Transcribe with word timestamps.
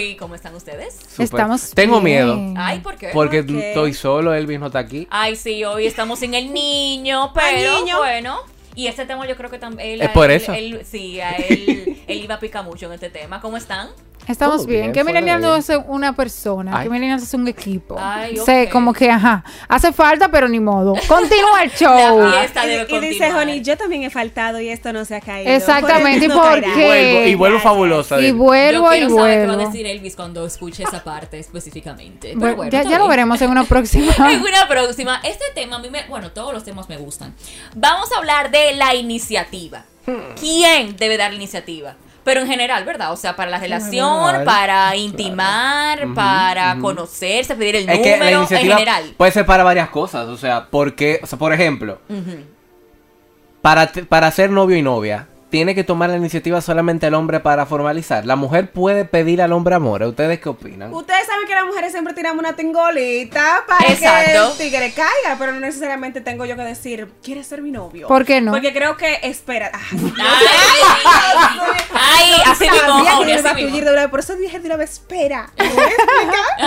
Millennial. 0.00 0.12
¿Y 0.14 0.16
cómo 0.16 0.34
están 0.34 0.54
ustedes? 0.54 0.94
Súper. 1.08 1.24
Estamos 1.24 1.70
Tengo 1.72 2.00
bien. 2.00 2.26
miedo. 2.26 2.54
Ay, 2.56 2.80
¿por 2.80 2.96
qué? 2.96 3.10
Porque 3.12 3.42
¿Por 3.42 3.56
qué? 3.56 3.68
estoy 3.68 3.94
solo, 3.94 4.34
Elvis 4.34 4.58
no 4.60 4.66
está 4.66 4.78
aquí. 4.80 5.06
Ay, 5.10 5.36
sí, 5.36 5.64
hoy 5.64 5.86
estamos 5.86 6.18
sin 6.18 6.34
el 6.34 6.52
niño, 6.52 7.32
pero 7.34 7.46
Ay, 7.76 7.82
niño. 7.84 7.98
bueno. 7.98 8.38
Y 8.76 8.86
este 8.86 9.04
tema 9.04 9.26
yo 9.26 9.36
creo 9.36 9.50
que 9.50 9.58
también... 9.58 10.00
Es 10.00 10.10
por 10.10 10.30
eso. 10.30 10.52
sí, 10.84 11.20
a 11.20 11.32
él, 11.32 12.02
él 12.06 12.18
iba 12.24 12.36
a 12.36 12.40
picar 12.40 12.64
mucho 12.64 12.86
en 12.86 12.92
este 12.92 13.10
tema. 13.10 13.40
¿Cómo 13.40 13.56
están? 13.56 13.88
Estamos 14.30 14.66
bien. 14.66 14.80
bien, 14.82 14.92
Que 14.92 15.04
Millennial 15.04 15.40
no 15.40 15.56
es 15.56 15.70
una 15.88 16.14
persona, 16.14 16.72
Ay. 16.78 16.84
que 16.84 16.90
Millennial 16.90 17.20
es 17.22 17.34
un 17.34 17.46
equipo. 17.48 17.96
Ay, 17.98 18.36
Sé, 18.38 18.64
ok. 18.64 18.70
como 18.70 18.92
que, 18.92 19.10
ajá, 19.10 19.44
hace 19.68 19.92
falta, 19.92 20.28
pero 20.30 20.48
ni 20.48 20.60
modo. 20.60 20.94
Continúa 21.08 21.62
el 21.64 21.70
show. 21.72 22.20
La 22.20 22.32
fiesta 22.40 22.66
Y, 22.66 22.94
y 22.94 23.00
dice. 23.00 23.32
Honey, 23.32 23.62
yo 23.62 23.76
también 23.76 24.02
he 24.04 24.10
faltado 24.10 24.60
y 24.60 24.68
esto 24.68 24.92
no 24.92 25.04
se 25.04 25.16
ha 25.16 25.20
caído. 25.20 25.50
Exactamente, 25.52 26.28
Por 26.28 26.36
¿y 26.36 26.38
por 26.62 26.68
no 26.68 26.74
qué? 26.74 26.86
Vuelvo, 26.86 27.28
y 27.28 27.34
vuelvo 27.34 27.58
fabulosa. 27.60 28.16
Y 28.20 28.26
Elvis. 28.26 28.34
vuelvo 28.34 28.94
yo 28.94 28.94
y 28.94 29.00
saber 29.00 29.08
qué 29.10 29.46
va 29.46 29.52
a 29.52 29.56
vuelvo. 29.56 29.70
decir 29.70 29.86
Elvis 29.86 30.16
cuando 30.16 30.46
escuche 30.46 30.82
esa 30.84 31.02
parte 31.04 31.38
específicamente. 31.38 32.28
Pero 32.28 32.40
Bueno, 32.40 32.56
bueno, 32.56 32.70
ya, 32.70 32.98
lo 32.98 33.08
veremos 33.08 33.40
en 33.42 33.50
una 33.50 33.64
próxima. 33.64 34.12
En 34.30 34.40
una 34.40 34.68
próxima. 34.68 35.20
Este 35.24 35.44
tema, 35.54 35.76
a 35.76 35.78
mí 35.80 35.90
me. 35.90 36.04
Bueno, 36.08 36.30
todos 36.30 36.52
los 36.54 36.64
temas 36.64 36.88
me 36.88 36.96
gustan. 36.96 37.34
Vamos 37.74 38.10
a 38.12 38.18
hablar 38.18 38.50
de 38.50 38.74
la 38.74 38.94
iniciativa. 38.94 39.84
¿Quién 40.40 40.96
debe 40.96 41.16
dar 41.16 41.30
la 41.30 41.36
iniciativa? 41.36 41.94
Pero 42.22 42.40
en 42.42 42.46
general, 42.46 42.84
¿verdad? 42.84 43.12
O 43.12 43.16
sea, 43.16 43.34
para 43.34 43.50
la 43.50 43.58
relación, 43.58 44.26
general, 44.26 44.44
para 44.44 44.94
intimar, 44.96 46.06
para 46.14 46.72
ujú. 46.74 46.82
conocerse, 46.82 47.54
pedir 47.54 47.76
el 47.76 47.88
Es 47.88 47.98
que 48.00 48.10
la 48.10 48.16
número, 48.18 48.40
en 48.42 48.46
general. 48.48 49.14
puede 49.16 49.32
ser 49.32 49.46
para 49.46 49.64
varias 49.64 49.88
cosas. 49.88 50.28
O 50.28 50.36
sea, 50.36 50.66
porque, 50.70 51.20
o 51.22 51.26
sea, 51.26 51.38
por 51.38 51.52
ejemplo, 51.52 51.98
para, 53.62 53.90
para 54.08 54.30
ser 54.30 54.50
novio 54.50 54.76
y 54.76 54.82
novia, 54.82 55.28
tiene 55.50 55.74
que 55.74 55.84
tomar 55.84 56.10
la 56.10 56.16
iniciativa 56.16 56.60
solamente 56.60 57.08
el 57.08 57.14
hombre 57.14 57.40
para 57.40 57.66
formalizar. 57.66 58.24
La 58.24 58.36
mujer 58.36 58.70
puede 58.70 59.04
pedir 59.04 59.42
al 59.42 59.52
hombre 59.52 59.74
amor. 59.74 60.02
¿Ustedes 60.04 60.40
qué 60.40 60.48
opinan? 60.48 60.94
Ustedes 60.94 61.26
saben 61.26 61.46
que 61.46 61.54
las 61.54 61.64
mujeres 61.66 61.92
siempre 61.92 62.14
tiramos 62.14 62.38
una 62.38 62.54
tingolita 62.54 63.64
para 63.66 63.92
Exacto. 63.92 64.54
que 64.56 64.64
el 64.64 64.70
tigre 64.70 64.92
caiga, 64.92 65.36
pero 65.38 65.52
no 65.52 65.60
necesariamente 65.60 66.20
tengo 66.20 66.44
yo 66.44 66.56
que 66.56 66.62
decir, 66.62 67.08
¿quieres 67.22 67.46
ser 67.48 67.62
mi 67.62 67.70
novio? 67.72 68.06
¿Por 68.06 68.24
qué 68.24 68.40
no? 68.40 68.52
Porque 68.52 68.72
creo 68.72 68.96
que, 68.96 69.18
espera, 69.24 69.70
ah, 69.74 69.80
Ay, 71.92 72.26
ay, 72.32 72.42
así 72.46 72.64
mismo, 72.70 73.02
de 73.90 74.08
por 74.08 74.20
eso 74.20 74.36
dije 74.36 74.60
de 74.60 74.66
una 74.66 74.76
vez, 74.76 74.92
espera, 74.92 75.50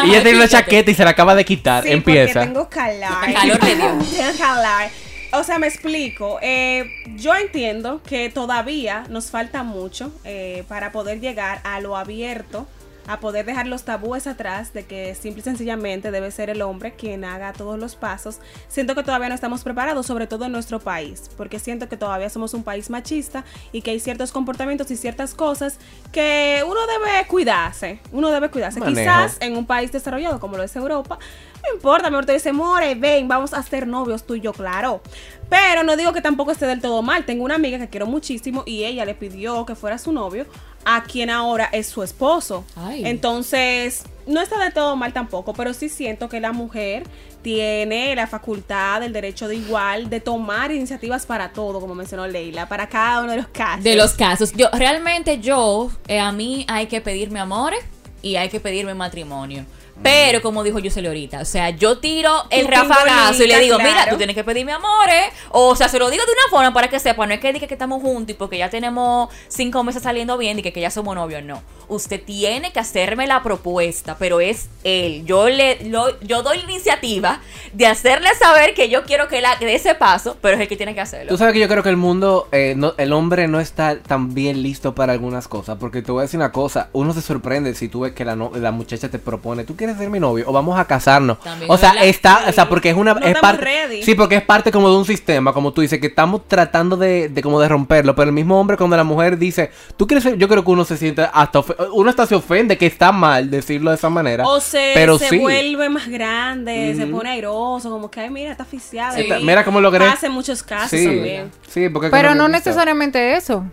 y 0.06 0.10
ella 0.10 0.24
tiene 0.24 0.38
una 0.38 0.48
chaqueta 0.48 0.92
y 0.92 0.94
se 0.94 1.04
la 1.04 1.12
acaba 1.12 1.36
de 1.36 1.46
quitar. 1.46 1.84
Sí, 1.84 1.92
Empieza. 1.92 2.34
porque 2.42 2.48
tengo 2.48 2.70
calor. 2.70 3.34
Calor 3.34 3.64
le 3.64 3.76
dio. 3.76 3.98
Tengo 4.18 4.38
calor. 4.38 4.90
O 5.36 5.44
sea, 5.44 5.58
me 5.58 5.66
explico. 5.66 6.38
Eh, 6.44 6.92
yo 7.16 7.34
entiendo 7.34 8.04
que 8.04 8.30
todavía 8.30 9.06
nos 9.10 9.32
falta 9.32 9.64
mucho 9.64 10.12
eh, 10.24 10.64
para 10.68 10.92
poder 10.92 11.22
llegar 11.22 11.60
a 11.64 11.80
lo 11.80 11.98
abierto, 11.98 12.68
a 13.08 13.20
poder 13.20 13.46
dejar 13.46 13.68
los 13.68 13.84
tabúes 13.84 14.28
atrás 14.28 14.74
de 14.74 14.86
que 14.86 15.16
simple 15.16 15.42
y 15.42 15.44
sencillamente 15.44 16.12
debe 16.12 16.32
ser 16.32 16.50
el 16.50 16.62
hombre 16.62 16.94
quien 16.94 17.26
haga 17.26 17.54
todos 17.54 17.80
los 17.80 17.96
pasos. 17.96 18.40
Siento 18.68 18.96
que 18.96 19.04
todavía 19.04 19.30
no 19.30 19.36
estamos 19.36 19.64
preparados, 19.64 20.06
sobre 20.06 20.28
todo 20.28 20.46
en 20.46 20.52
nuestro 20.52 20.80
país, 20.80 21.30
porque 21.38 21.60
siento 21.60 21.90
que 21.90 21.98
todavía 21.98 22.30
somos 22.30 22.54
un 22.54 22.64
país 22.64 22.90
machista 22.90 23.44
y 23.72 23.82
que 23.82 23.92
hay 23.92 24.00
ciertos 24.00 24.32
comportamientos 24.32 24.90
y 24.92 24.98
ciertas 24.98 25.34
cosas 25.34 25.78
que 26.12 26.64
uno 26.66 26.80
debe 26.88 27.28
cuidarse. 27.28 28.00
Uno 28.12 28.30
debe 28.30 28.50
cuidarse. 28.50 28.80
Manejo. 28.80 29.00
Quizás 29.00 29.38
en 29.42 29.58
un 29.58 29.66
país 29.66 29.92
desarrollado 29.92 30.40
como 30.40 30.58
lo 30.58 30.64
es 30.64 30.76
Europa, 30.76 31.20
no 31.64 31.76
importa, 31.76 32.10
mejor 32.10 32.26
te 32.26 32.34
dice, 32.34 32.52
more, 32.52 32.94
ven, 32.96 33.28
vamos 33.28 33.54
a 33.54 33.64
ser 33.64 33.88
novios 33.88 34.26
tú 34.26 34.36
y 34.36 34.42
yo, 34.42 34.52
claro. 34.52 35.02
Pero 35.50 35.84
no 35.84 35.96
digo 35.96 36.12
que 36.12 36.22
tampoco 36.22 36.52
esté 36.52 36.66
del 36.66 36.82
todo 36.82 37.02
mal. 37.02 37.26
Tengo 37.26 37.46
una 37.46 37.56
amiga 37.56 37.78
que 37.78 37.88
quiero 37.88 38.06
muchísimo 38.06 38.64
y 38.66 38.84
ella 38.84 39.06
le 39.06 39.16
pidió 39.16 39.66
que 39.66 39.76
fuera 39.76 39.98
su 39.98 40.12
novio 40.12 40.46
a 40.86 41.04
quien 41.04 41.30
ahora 41.30 41.70
es 41.72 41.88
su 41.88 42.04
esposo. 42.04 42.66
Ay. 42.76 43.04
Entonces, 43.06 44.04
no 44.26 44.42
está 44.42 44.58
del 44.60 44.74
todo 44.74 44.96
mal 44.96 45.14
tampoco, 45.14 45.54
pero 45.54 45.74
sí 45.74 45.90
siento 45.90 46.30
que 46.30 46.40
la 46.40 46.52
mujer 46.52 47.04
tiene 47.42 48.16
la 48.16 48.26
facultad, 48.26 49.04
el 49.04 49.14
derecho 49.14 49.48
de 49.48 49.56
igual, 49.56 50.10
de 50.10 50.20
tomar 50.20 50.72
iniciativas 50.72 51.26
para 51.26 51.52
todo, 51.52 51.80
como 51.80 51.94
mencionó 51.94 52.26
Leila, 52.26 52.68
para 52.68 52.88
cada 52.88 53.22
uno 53.22 53.32
de 53.32 53.38
los 53.38 53.48
casos. 53.48 53.84
De 53.84 53.96
los 53.96 54.14
casos. 54.14 54.54
Yo, 54.54 54.70
realmente 54.72 55.40
yo, 55.40 55.92
eh, 56.08 56.20
a 56.20 56.32
mí 56.32 56.66
hay 56.70 56.88
que 56.88 57.02
pedirme 57.02 57.40
amores 57.40 57.84
y 58.22 58.38
hay 58.38 58.50
que 58.50 58.60
pedirme 58.60 58.94
matrimonio. 58.94 59.66
Pero 60.02 60.42
como 60.42 60.64
dijo 60.64 60.80
Yuseli 60.80 61.08
ahorita, 61.08 61.40
o 61.42 61.46
sea, 61.46 61.70
yo 61.70 62.00
tiro 62.00 62.32
el 62.50 62.68
rafagazo 62.68 63.44
y 63.44 63.48
le 63.48 63.60
digo, 63.60 63.78
mira, 63.78 63.92
claro. 63.94 64.12
tú 64.12 64.18
tienes 64.18 64.36
que 64.36 64.44
pedirme 64.44 64.72
amores. 64.74 65.26
O 65.52 65.76
sea, 65.76 65.88
se 65.88 66.00
lo 66.00 66.10
digo 66.10 66.24
de 66.26 66.32
una 66.32 66.50
forma 66.50 66.74
para 66.74 66.90
que 66.90 67.00
sepa, 67.00 67.28
no 67.28 67.34
es 67.34 67.40
que 67.40 67.54
diga 67.54 67.68
que 67.68 67.76
estamos 67.76 68.02
juntos 68.02 68.32
y 68.32 68.34
porque 68.34 68.58
ya 68.58 68.70
tenemos 68.70 69.30
cinco 69.50 69.84
meses 69.84 70.02
saliendo 70.04 70.38
bien 70.38 70.58
y 70.60 70.62
que, 70.64 70.74
que 70.74 70.82
ya 70.82 70.90
somos 70.90 71.14
novios, 71.16 71.44
no. 71.44 71.62
Usted 71.90 72.22
tiene 72.24 72.72
que 72.74 72.80
hacerme 72.80 73.28
la 73.28 73.44
propuesta, 73.44 74.16
pero 74.18 74.42
es 74.42 74.68
él. 74.84 75.26
Yo 75.26 75.48
le 75.50 75.84
lo- 75.86 76.20
yo 76.22 76.42
doy 76.42 76.58
la 76.58 76.64
iniciativa 76.64 77.40
de 77.74 77.86
hacerle 77.86 78.30
saber 78.40 78.74
que 78.74 78.90
yo 78.90 79.04
quiero 79.04 79.28
que 79.28 79.42
la 79.42 79.58
que 79.60 79.66
dé 79.66 79.76
ese 79.76 79.94
paso, 79.94 80.38
pero 80.42 80.56
es 80.56 80.62
el 80.62 80.68
que 80.68 80.76
tiene 80.76 80.96
que 80.96 81.02
hacerlo. 81.02 81.30
Tú 81.30 81.38
sabes 81.38 81.54
que 81.54 81.60
yo 81.60 81.68
creo 81.68 81.84
que 81.84 81.90
el 81.90 81.98
mundo, 81.98 82.48
eh, 82.52 82.74
no- 82.76 82.94
el 82.98 83.14
hombre 83.14 83.48
no 83.48 83.60
está 83.60 84.00
tan 84.00 84.34
bien 84.34 84.64
listo 84.64 84.96
para 84.96 85.14
algunas 85.14 85.48
cosas. 85.48 85.78
Porque 85.80 86.02
te 86.02 86.12
voy 86.12 86.22
a 86.22 86.24
decir 86.24 86.40
una 86.40 86.52
cosa, 86.52 86.90
uno 86.94 87.14
se 87.14 87.22
sorprende 87.22 87.76
si 87.76 87.90
tú 87.90 88.02
ves 88.02 88.14
que 88.14 88.26
la, 88.26 88.36
no- 88.36 88.52
la 88.56 88.72
muchacha 88.72 89.10
te 89.10 89.20
propone, 89.20 89.64
tú 89.66 89.76
quieres 89.84 89.98
ser 89.98 90.10
mi 90.10 90.20
novio 90.20 90.46
o 90.48 90.52
vamos 90.54 90.78
a 90.80 90.86
casarnos. 90.86 91.40
También 91.40 91.70
o 91.72 91.78
sea, 91.78 91.92
está, 92.04 92.44
o 92.48 92.52
sea, 92.52 92.68
porque 92.70 92.90
es 92.90 92.96
una... 92.96 93.14
No 93.14 93.20
es 93.26 93.38
parte, 93.40 93.64
ready. 93.64 94.04
Sí, 94.04 94.16
porque 94.16 94.36
es 94.36 94.44
parte 94.44 94.72
como 94.72 94.90
de 94.90 94.98
un 94.98 95.06
sistema, 95.06 95.54
como 95.54 95.72
tú 95.74 95.82
dices, 95.82 96.00
que 96.00 96.08
estamos 96.08 96.48
tratando 96.48 96.98
de, 96.98 97.30
de 97.30 97.42
como 97.42 97.60
de 97.60 97.70
romperlo. 97.70 98.16
Pero 98.16 98.28
el 98.30 98.34
mismo 98.34 98.60
hombre 98.60 98.78
cuando 98.78 98.98
la 98.98 99.04
mujer 99.04 99.38
dice, 99.38 99.72
tú 99.98 100.08
quieres 100.08 100.24
ser, 100.24 100.38
yo 100.38 100.48
creo 100.48 100.64
que 100.64 100.72
uno 100.72 100.86
se 100.86 100.98
siente 100.98 101.28
hasta, 101.34 101.64
uno 101.94 102.10
hasta 102.10 102.26
se 102.26 102.36
ofende 102.36 102.78
que 102.78 102.86
está 102.86 103.12
mal 103.12 103.50
decirlo 103.50 103.92
de 103.92 103.96
esa 103.98 104.10
manera. 104.10 104.46
O 104.48 104.60
se, 104.60 104.92
pero 104.94 105.18
se 105.18 105.30
sí. 105.30 105.38
vuelve 105.40 105.90
más 105.90 106.08
grande, 106.08 106.94
se 106.98 107.06
pone 107.08 107.30
airoso, 107.32 107.90
como 107.90 108.10
que, 108.12 108.20
ay, 108.20 108.30
mira, 108.30 108.52
está. 108.52 108.66
Sí. 108.74 108.98
Esta- 108.98 109.40
Mira 109.40 109.64
cómo 109.64 109.80
logré. 109.82 110.06
Pasa 110.06 110.28
en 110.28 110.32
muchos 110.34 110.64
casos 110.64 110.90
Sí, 110.90 111.06
también. 111.06 111.52
sí, 111.68 111.90
porque 111.90 112.10
Pero 112.10 112.36
no 112.36 112.48
necesariamente 112.48 113.36
eso. 113.36 113.66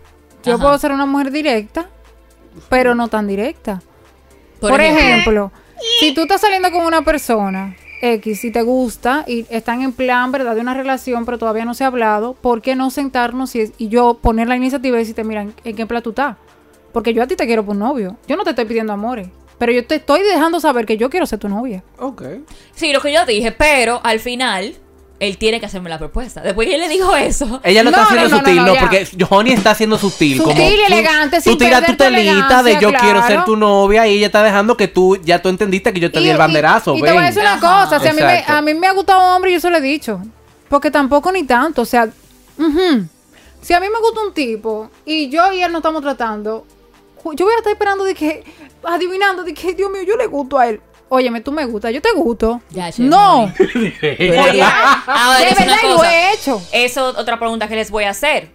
Yo 0.43 0.55
Ajá. 0.55 0.61
puedo 0.63 0.77
ser 0.77 0.91
una 0.91 1.05
mujer 1.05 1.31
directa, 1.31 1.87
pero 2.69 2.95
no 2.95 3.07
tan 3.07 3.27
directa. 3.27 3.81
Por 4.59 4.71
Por, 4.71 4.81
ejemplo. 4.81 5.03
ejemplo, 5.05 5.51
si 5.99 6.13
tú 6.13 6.21
estás 6.21 6.41
saliendo 6.41 6.71
con 6.71 6.85
una 6.85 7.03
persona 7.03 7.75
X 8.01 8.45
y 8.45 8.51
te 8.51 8.61
gusta 8.61 9.23
y 9.27 9.45
están 9.49 9.81
en 9.81 9.93
plan, 9.93 10.31
¿verdad? 10.31 10.55
De 10.55 10.61
una 10.61 10.73
relación, 10.73 11.25
pero 11.25 11.37
todavía 11.37 11.65
no 11.65 11.73
se 11.73 11.83
ha 11.83 11.87
hablado, 11.87 12.33
¿por 12.33 12.61
qué 12.61 12.75
no 12.75 12.89
sentarnos 12.89 13.55
y, 13.55 13.71
y 13.77 13.89
yo 13.89 14.15
poner 14.21 14.47
la 14.47 14.55
iniciativa 14.55 14.97
y 14.97 14.99
decirte, 14.99 15.23
mira, 15.23 15.43
¿en, 15.43 15.53
en 15.63 15.75
qué 15.75 15.85
plan 15.85 16.01
tú 16.01 16.09
estás? 16.09 16.37
Porque 16.91 17.13
yo 17.13 17.23
a 17.23 17.27
ti 17.27 17.35
te 17.35 17.45
quiero 17.45 17.65
por 17.65 17.75
novio. 17.75 18.17
Yo 18.27 18.35
no 18.35 18.43
te 18.43 18.49
estoy 18.49 18.65
pidiendo 18.65 18.91
amores. 18.93 19.29
Pero 19.57 19.71
yo 19.71 19.85
te 19.85 19.95
estoy 19.95 20.21
dejando 20.23 20.59
saber 20.59 20.85
que 20.87 20.97
yo 20.97 21.09
quiero 21.09 21.25
ser 21.27 21.37
tu 21.37 21.47
novia. 21.47 21.83
Ok. 21.99 22.23
Sí, 22.73 22.91
lo 22.91 22.99
que 22.99 23.13
yo 23.13 23.25
dije, 23.25 23.51
pero 23.51 24.01
al 24.03 24.19
final 24.19 24.75
él 25.21 25.37
tiene 25.37 25.59
que 25.59 25.67
hacerme 25.67 25.87
la 25.89 25.99
propuesta. 25.99 26.41
Después 26.41 26.67
que 26.67 26.73
él 26.75 26.81
le 26.81 26.89
dijo 26.89 27.15
eso, 27.15 27.61
Ella 27.63 27.83
lo 27.83 27.91
No, 27.91 27.97
está 27.97 28.07
haciendo 28.09 28.29
no, 28.29 28.35
no, 28.35 28.39
sutil, 28.39 28.55
no, 28.55 28.65
no, 28.73 28.79
porque 28.79 29.07
Johnny 29.29 29.51
está 29.53 29.71
haciendo 29.71 29.97
sutil. 29.99 30.37
Sutil 30.37 30.55
como 30.55 30.67
y 30.69 30.75
tú- 30.75 30.81
elegante, 30.87 31.37
Tú 31.37 31.49
sin 31.51 31.57
tiras 31.59 31.85
tu 31.85 31.95
telita 31.95 32.63
de 32.63 32.79
yo 32.81 32.91
quiero 32.91 33.25
ser 33.27 33.45
tu 33.45 33.55
novia 33.55 34.07
y 34.07 34.17
ella 34.17 34.25
está 34.25 34.41
dejando 34.41 34.75
que 34.75 34.87
tú, 34.87 35.17
ya 35.23 35.39
tú 35.39 35.49
entendiste 35.49 35.93
que 35.93 35.99
yo 35.99 36.11
te 36.11 36.19
di 36.19 36.25
Y- 36.25 36.29
el 36.29 36.35
y- 36.35 36.39
banderazo. 36.39 36.95
Y, 36.95 37.01
te 37.01 37.03
ven. 37.03 37.13
voy 37.13 37.23
a 37.23 37.27
decir 37.27 37.41
una 37.43 37.53
Ajá. 37.53 37.85
cosa, 37.85 37.99
si 38.01 38.07
a, 38.07 38.13
mí 38.13 38.21
me, 38.21 38.43
a 38.47 38.61
mí 38.63 38.73
me 38.73 38.87
ha 38.87 38.93
gustado 38.93 39.21
un 39.27 39.35
hombre 39.35 39.51
y 39.51 39.53
yo 39.53 39.59
se 39.59 39.69
lo 39.69 39.77
he 39.77 39.81
dicho. 39.81 40.19
Porque 40.67 40.89
tampoco 40.89 41.31
ni 41.31 41.43
tanto, 41.43 41.83
o 41.83 41.85
sea, 41.85 42.09
ujú. 42.57 43.05
si 43.61 43.73
a 43.73 43.79
mí 43.79 43.87
me 43.93 43.99
gusta 43.99 44.21
un 44.25 44.33
tipo 44.33 44.89
y 45.05 45.29
yo 45.29 45.53
y 45.53 45.61
él 45.61 45.71
nos 45.71 45.79
estamos 45.81 46.01
tratando, 46.01 46.65
yo 47.35 47.45
voy 47.45 47.53
a 47.53 47.57
estar 47.57 47.71
esperando 47.73 48.03
de 48.05 48.15
que, 48.15 48.43
adivinando 48.83 49.43
de 49.43 49.53
que, 49.53 49.75
Dios 49.75 49.91
mío, 49.91 50.01
yo 50.01 50.15
le 50.17 50.25
gusto 50.25 50.57
a 50.57 50.67
él. 50.67 50.81
Óyeme, 51.13 51.41
tú 51.41 51.51
me 51.51 51.65
gustas, 51.65 51.91
yo 51.93 52.01
te 52.01 52.09
gusto. 52.13 52.61
Ya, 52.69 52.89
che, 52.89 53.01
no, 53.03 53.51
ahora 55.07 55.39
de 55.39 55.49
es 55.49 55.59
verdad 55.59 55.75
lo 55.83 56.01
he 56.05 56.33
hecho. 56.33 56.61
Eso 56.71 57.07
otra 57.17 57.37
pregunta 57.37 57.67
que 57.67 57.75
les 57.75 57.91
voy 57.91 58.05
a 58.05 58.11
hacer. 58.11 58.49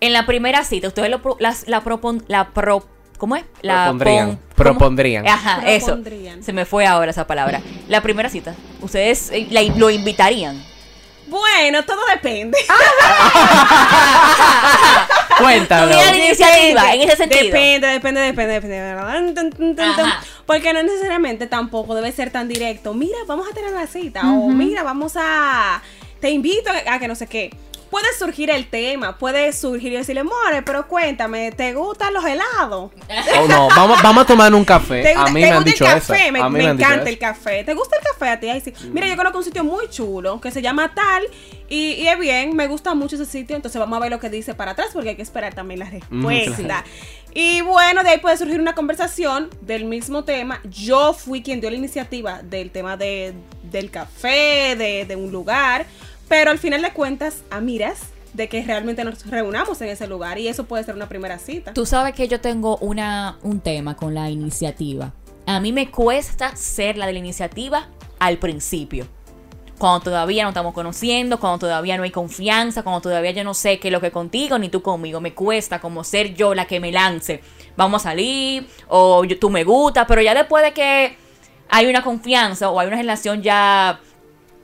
En 0.00 0.12
la 0.12 0.26
primera 0.26 0.64
cita, 0.64 0.88
ustedes 0.88 1.08
lo 1.08 1.22
pro- 1.22 1.38
las- 1.40 1.66
la 1.68 1.80
propon, 1.80 2.22
la 2.28 2.50
pro, 2.50 2.86
¿cómo 3.16 3.36
es? 3.36 3.44
La 3.62 3.84
Propondrían. 3.84 4.38
Propondrían. 4.54 5.26
Ajá, 5.28 5.62
eso. 5.66 5.98
Se 6.42 6.52
me 6.52 6.66
fue 6.66 6.84
ahora 6.86 7.10
esa 7.10 7.26
palabra. 7.26 7.62
La 7.88 8.02
primera 8.02 8.28
cita, 8.28 8.54
ustedes 8.82 9.30
eh, 9.32 9.46
la- 9.50 9.62
lo 9.62 9.88
invitarían. 9.88 10.62
Bueno, 11.28 11.82
todo 11.86 12.00
depende. 12.12 12.58
Cuéntalo. 15.38 15.92
Iniciativa, 16.16 16.92
en 16.94 17.00
ese 17.02 17.16
sentido. 17.16 17.44
Depende, 17.44 17.86
depende, 17.86 18.20
depende, 18.20 18.52
depende. 18.60 19.02
Porque 20.46 20.72
no 20.72 20.82
necesariamente 20.82 21.46
tampoco 21.46 21.94
debe 21.94 22.12
ser 22.12 22.30
tan 22.30 22.48
directo. 22.48 22.94
Mira, 22.94 23.18
vamos 23.26 23.46
a 23.50 23.54
tener 23.54 23.72
una 23.72 23.86
cita. 23.86 24.22
O 24.32 24.48
mira, 24.50 24.82
vamos 24.82 25.14
a. 25.16 25.82
Te 26.20 26.30
invito 26.30 26.70
a, 26.70 26.94
a 26.94 26.98
que 26.98 27.08
no 27.08 27.14
sé 27.14 27.26
qué. 27.26 27.54
Puede 27.90 28.06
surgir 28.18 28.48
el 28.48 28.68
tema, 28.70 29.18
puede 29.18 29.52
surgir 29.52 29.92
y 29.92 29.96
decirle, 29.96 30.24
more, 30.24 30.62
pero 30.64 30.88
cuéntame, 30.88 31.52
¿te 31.52 31.74
gustan 31.74 32.14
los 32.14 32.24
helados? 32.24 32.90
Oh, 33.38 33.46
no, 33.46 33.68
vamos, 33.68 34.02
vamos 34.02 34.24
a 34.24 34.26
tomar 34.26 34.54
un 34.54 34.64
café. 34.64 35.02
¿Te, 35.02 35.10
A 35.12 35.16
gusta- 35.18 35.30
mí 35.32 35.42
te 35.42 35.50
me 35.50 35.56
han 35.56 35.64
dicho 35.64 35.84
el 35.84 35.98
eso. 35.98 36.12
café? 36.14 36.32
Me, 36.32 36.40
A 36.40 36.48
mí 36.48 36.64
encanta 36.64 37.10
el 37.10 37.18
café. 37.18 37.64
¿Te 37.64 37.74
gusta 37.74 37.96
el 37.98 38.02
café 38.02 38.30
a 38.30 38.40
ti? 38.40 38.48
Ay, 38.48 38.62
sí. 38.62 38.72
Mira, 38.90 39.06
yo 39.08 39.14
conozco 39.14 39.36
un 39.36 39.44
sitio 39.44 39.62
muy 39.62 39.90
chulo 39.90 40.40
que 40.40 40.50
se 40.50 40.62
llama 40.62 40.94
tal 40.94 41.24
y, 41.68 41.92
y 41.92 42.08
es 42.08 42.18
bien, 42.18 42.56
me 42.56 42.66
gusta 42.66 42.94
mucho 42.94 43.16
ese 43.16 43.26
sitio, 43.26 43.56
entonces 43.56 43.78
vamos 43.78 43.94
a 43.98 44.00
ver 44.00 44.10
lo 44.10 44.18
que 44.18 44.30
dice 44.30 44.54
para 44.54 44.70
atrás 44.70 44.88
porque 44.94 45.10
hay 45.10 45.16
que 45.16 45.22
esperar 45.22 45.52
también 45.52 45.80
la 45.80 45.90
respuesta. 45.90 46.56
claro. 46.56 46.86
Y 47.34 47.62
bueno, 47.62 48.02
de 48.02 48.10
ahí 48.10 48.18
puede 48.18 48.36
surgir 48.36 48.60
una 48.60 48.74
conversación 48.74 49.48
del 49.62 49.84
mismo 49.86 50.24
tema. 50.24 50.60
Yo 50.70 51.14
fui 51.14 51.42
quien 51.42 51.60
dio 51.60 51.70
la 51.70 51.76
iniciativa 51.76 52.42
del 52.42 52.70
tema 52.70 52.96
de, 52.96 53.34
del 53.70 53.90
café, 53.90 54.76
de, 54.76 55.06
de 55.06 55.16
un 55.16 55.32
lugar, 55.32 55.86
pero 56.28 56.50
al 56.50 56.58
final 56.58 56.82
de 56.82 56.92
cuentas, 56.92 57.42
a 57.50 57.60
miras 57.60 58.00
de 58.34 58.48
que 58.48 58.62
realmente 58.62 59.04
nos 59.04 59.26
reunamos 59.26 59.80
en 59.80 59.88
ese 59.88 60.06
lugar 60.06 60.38
y 60.38 60.48
eso 60.48 60.64
puede 60.64 60.84
ser 60.84 60.94
una 60.94 61.08
primera 61.08 61.38
cita. 61.38 61.72
Tú 61.74 61.86
sabes 61.86 62.14
que 62.14 62.28
yo 62.28 62.40
tengo 62.40 62.78
una, 62.78 63.38
un 63.42 63.60
tema 63.60 63.96
con 63.96 64.14
la 64.14 64.30
iniciativa. 64.30 65.12
A 65.46 65.60
mí 65.60 65.72
me 65.72 65.90
cuesta 65.90 66.54
ser 66.56 66.96
la 66.96 67.06
de 67.06 67.14
la 67.14 67.18
iniciativa 67.18 67.88
al 68.18 68.38
principio. 68.38 69.06
Cuando 69.82 69.98
todavía 69.98 70.44
no 70.44 70.50
estamos 70.50 70.74
conociendo, 70.74 71.40
cuando 71.40 71.58
todavía 71.58 71.96
no 71.96 72.04
hay 72.04 72.12
confianza, 72.12 72.84
cuando 72.84 73.00
todavía 73.00 73.32
yo 73.32 73.42
no 73.42 73.52
sé 73.52 73.80
qué 73.80 73.88
es 73.88 73.92
lo 73.92 74.00
que 74.00 74.12
contigo 74.12 74.56
ni 74.56 74.68
tú 74.68 74.80
conmigo. 74.80 75.20
Me 75.20 75.34
cuesta 75.34 75.80
como 75.80 76.04
ser 76.04 76.34
yo 76.36 76.54
la 76.54 76.66
que 76.66 76.78
me 76.78 76.92
lance. 76.92 77.40
Vamos 77.76 78.02
a 78.02 78.10
salir, 78.10 78.68
o 78.86 79.24
yo- 79.24 79.40
tú 79.40 79.50
me 79.50 79.64
gustas, 79.64 80.04
pero 80.06 80.22
ya 80.22 80.34
después 80.34 80.62
de 80.62 80.72
que 80.72 81.16
hay 81.68 81.86
una 81.86 82.00
confianza 82.04 82.70
o 82.70 82.78
hay 82.78 82.86
una 82.86 82.96
relación 82.96 83.42
ya 83.42 83.98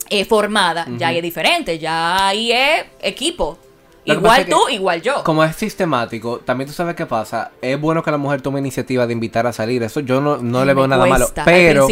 eh, 0.09 0.25
formada, 0.25 0.87
ya 0.97 1.09
ahí 1.09 1.17
es 1.17 1.23
diferente, 1.25 1.81
ya 1.81 2.29
ahí 2.29 2.53
es 2.53 2.85
equipo. 3.01 3.59
Lo 4.05 4.15
Igual 4.15 4.45
que 4.45 4.53
tú, 4.53 4.69
igual 4.71 5.03
yo. 5.03 5.25
Como 5.25 5.43
es 5.43 5.57
sistemático, 5.57 6.39
también 6.45 6.69
tú 6.69 6.75
sabes 6.75 6.95
qué 6.95 7.07
pasa. 7.07 7.51
Es 7.61 7.79
bueno 7.81 8.05
que 8.05 8.13
la 8.13 8.19
mujer 8.19 8.41
tome 8.41 8.61
iniciativa 8.61 9.05
de 9.05 9.15
invitar 9.15 9.49
a 9.49 9.53
salir. 9.53 9.83
Eso 9.83 9.99
yo 9.99 10.21
no, 10.21 10.37
no 10.37 10.65
le 10.65 10.75
veo 10.75 10.87
nada 10.87 11.07
malo. 11.07 11.29
Pero. 11.45 11.89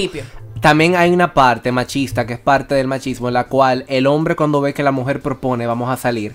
También 0.60 0.96
hay 0.96 1.10
una 1.12 1.34
parte 1.34 1.70
machista 1.72 2.26
que 2.26 2.34
es 2.34 2.38
parte 2.40 2.74
del 2.74 2.86
machismo 2.86 3.28
en 3.28 3.34
la 3.34 3.44
cual 3.44 3.84
el 3.88 4.06
hombre 4.06 4.36
cuando 4.36 4.60
ve 4.60 4.74
que 4.74 4.82
la 4.82 4.92
mujer 4.92 5.20
propone 5.20 5.66
vamos 5.66 5.90
a 5.90 5.96
salir, 5.96 6.34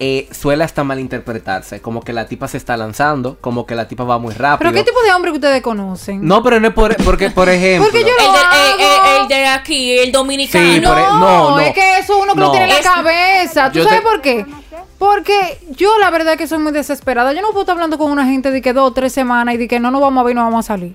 eh, 0.00 0.28
suele 0.32 0.64
hasta 0.64 0.82
malinterpretarse. 0.82 1.80
Como 1.80 2.00
que 2.02 2.12
la 2.12 2.26
tipa 2.26 2.48
se 2.48 2.56
está 2.56 2.76
lanzando, 2.76 3.36
como 3.40 3.66
que 3.66 3.76
la 3.76 3.86
tipa 3.86 4.02
va 4.02 4.18
muy 4.18 4.34
rápido. 4.34 4.70
¿Pero 4.70 4.72
qué 4.72 4.82
tipo 4.90 5.00
de 5.02 5.12
hombre 5.12 5.30
que 5.30 5.36
ustedes 5.36 5.62
conocen? 5.62 6.26
No, 6.26 6.42
pero 6.42 6.58
no 6.58 6.68
es 6.68 6.74
por, 6.74 6.96
porque, 7.04 7.30
por 7.30 7.48
ejemplo. 7.48 7.84
Porque 7.88 8.02
yo 8.02 8.08
El 8.18 8.26
lo 8.26 8.32
de, 8.32 8.38
hago. 8.38 8.56
eh, 8.56 8.82
eh, 8.82 9.18
el 9.22 9.28
de 9.28 9.46
aquí, 9.46 9.98
el 9.98 10.10
dominicano. 10.10 10.72
Sí, 10.72 10.80
por 10.80 10.98
e- 10.98 11.02
No, 11.02 11.18
no, 11.20 11.50
no. 11.50 11.60
es 11.60 11.72
que 11.72 11.98
eso 11.98 12.18
uno 12.18 12.34
que 12.34 12.40
No. 12.40 12.46
lo 12.46 12.50
tiene 12.50 12.64
en 12.66 12.70
la 12.72 12.78
Es- 12.80 12.86
cabeza. 12.86 13.70
¿Tú 13.70 13.84
sabes 13.84 14.00
te- 14.00 14.04
por 14.04 14.20
qué? 14.20 14.44
Porque 14.98 15.58
yo 15.76 15.98
la 16.00 16.10
verdad 16.10 16.36
que 16.36 16.48
soy 16.48 16.58
muy 16.58 16.72
desesperada. 16.72 17.32
Yo 17.32 17.40
no 17.42 17.48
puedo 17.48 17.60
estar 17.60 17.74
hablando 17.74 17.96
con 17.98 18.10
una 18.10 18.24
gente 18.24 18.50
de 18.50 18.60
que 18.60 18.72
dos 18.72 18.90
o 18.90 18.92
tres 18.92 19.12
semanas 19.12 19.54
y 19.54 19.58
de 19.58 19.68
que 19.68 19.78
no 19.78 19.90
nos 19.92 20.00
vamos 20.00 20.20
a 20.20 20.24
ver 20.24 20.32
y 20.32 20.34
no 20.34 20.42
vamos 20.44 20.64
a 20.64 20.68
salir. 20.68 20.94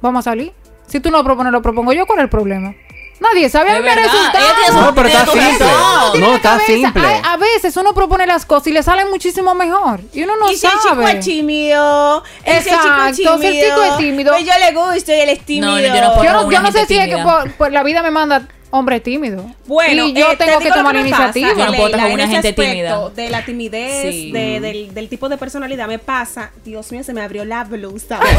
¿Vamos 0.00 0.20
a 0.26 0.30
salir? 0.30 0.52
Si 0.90 1.00
tú 1.00 1.10
no 1.10 1.18
lo 1.18 1.24
propones, 1.24 1.52
lo 1.52 1.62
propongo 1.62 1.92
yo. 1.92 2.06
¿Cuál 2.06 2.18
es 2.20 2.22
el 2.24 2.28
problema? 2.30 2.74
Nadie 3.20 3.50
sabe. 3.50 3.70
A 3.70 3.74
Es 3.74 3.80
mí 3.80 3.84
me 3.86 3.94
verdad, 3.94 4.10
resulta. 4.12 4.38
ella 4.38 4.54
tiene 4.64 4.80
No, 4.80 4.94
pero 4.94 5.08
está 5.08 5.26
simple. 5.26 6.20
No, 6.20 6.34
está 6.36 6.48
cabeza. 6.52 6.64
simple. 6.66 7.06
A, 7.22 7.32
a 7.32 7.36
veces 7.36 7.76
uno 7.76 7.92
propone 7.92 8.26
las 8.26 8.46
cosas 8.46 8.68
y 8.68 8.72
le 8.72 8.82
salen 8.82 9.10
muchísimo 9.10 9.54
mejor. 9.54 10.00
Y 10.14 10.22
uno 10.22 10.36
no 10.38 10.50
y 10.50 10.56
si 10.56 10.66
el 10.66 10.72
chico 10.72 10.88
sabe. 10.88 11.10
es 11.18 11.24
tímido, 11.26 12.24
el 12.44 12.62
si 12.62 12.68
el 12.70 12.74
Exacto, 12.74 13.12
chico 13.16 13.38
si 13.38 13.46
el 13.46 13.64
chico 13.66 13.82
es 13.82 13.96
tímido. 13.98 14.32
Pues 14.32 14.46
yo 14.46 14.52
le 14.58 14.72
gusto 14.72 15.12
y 15.12 15.16
él 15.16 15.28
es 15.28 15.44
tímido. 15.44 15.70
No, 15.70 15.78
yo 15.80 15.88
no 16.00 16.14
puedo 16.14 16.24
yo 16.24 16.32
no, 16.32 16.42
con 16.44 16.50
yo 16.50 16.58
una 16.60 16.70
no 16.70 16.72
sé 16.72 16.86
si 16.86 16.96
es 16.96 17.08
que 17.14 17.22
por 17.58 17.72
la 17.72 17.82
vida 17.82 18.02
me 18.02 18.10
manda 18.10 18.48
hombre 18.70 19.00
tímido. 19.00 19.44
Bueno, 19.66 20.06
y 20.06 20.12
yo 20.12 20.30
eh, 20.32 20.36
te 20.36 20.44
tengo 20.46 20.58
que 20.60 20.70
tomar 20.70 20.94
pasa, 20.94 21.00
iniciativa. 21.00 21.48
Yo 21.50 21.66
no 21.66 21.72
puedo 21.72 21.86
estar 21.86 22.00
Leila, 22.00 22.02
con 22.02 22.12
una 22.12 22.28
gente 22.28 22.52
tímida. 22.52 23.08
De 23.10 23.30
la 23.30 23.44
timidez, 23.44 24.02
Sí. 24.14 24.32
de- 24.32 24.60
del, 24.60 24.94
del 24.94 25.08
tipo 25.08 25.28
de 25.28 25.36
personalidad 25.36 25.86
me 25.88 25.98
pasa. 25.98 26.50
Dios 26.64 26.90
mío, 26.92 27.02
se 27.04 27.12
me 27.12 27.22
abrió 27.22 27.44
la 27.44 27.64
blusa. 27.64 28.20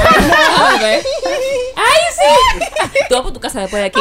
¡Ay, 0.81 0.99
sí! 2.15 2.65
Tú 3.09 3.15
vas 3.15 3.23
por 3.23 3.33
tu 3.33 3.39
casa 3.39 3.61
después 3.61 3.81
de 3.81 3.87
aquí. 3.87 3.99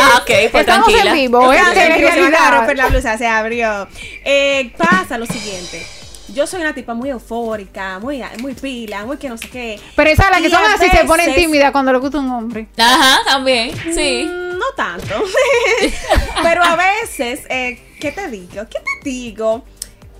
Ah, 0.00 0.18
ok, 0.20 0.26
pues 0.50 0.54
Estamos 0.62 0.86
tranquila. 0.88 1.10
en 1.10 1.16
vivo, 1.16 1.52
en 1.52 1.74
realidad. 1.74 2.52
romper 2.58 2.76
la 2.76 2.86
blusa, 2.88 3.18
se 3.18 3.26
abrió. 3.26 3.88
Eh, 4.24 4.72
pasa 4.76 5.18
lo 5.18 5.26
siguiente. 5.26 5.84
Yo 6.32 6.46
soy 6.46 6.60
una 6.62 6.72
tipa 6.74 6.94
muy 6.94 7.10
eufórica, 7.10 7.98
muy, 7.98 8.22
muy 8.40 8.54
pila, 8.54 9.04
muy 9.04 9.18
que 9.18 9.28
no 9.28 9.36
sé 9.36 9.50
qué. 9.50 9.78
Pero 9.94 10.08
esa 10.10 10.30
la 10.30 10.40
que 10.40 10.48
son 10.48 10.62
así 10.64 10.88
se 10.88 11.04
ponen 11.04 11.34
tímidas 11.34 11.72
cuando 11.72 11.92
le 11.92 11.98
gusta 11.98 12.18
un 12.20 12.30
hombre. 12.30 12.68
Ajá, 12.78 13.18
también. 13.26 13.70
Sí. 13.94 14.24
Mm, 14.30 14.51
No 14.62 14.74
tanto. 14.76 15.14
Pero 16.42 16.62
a 16.62 16.76
veces, 16.76 17.40
eh, 17.48 17.80
¿qué 18.00 18.12
te 18.12 18.28
digo? 18.28 18.62
¿Qué 18.70 18.78
te 18.78 19.10
digo? 19.10 19.64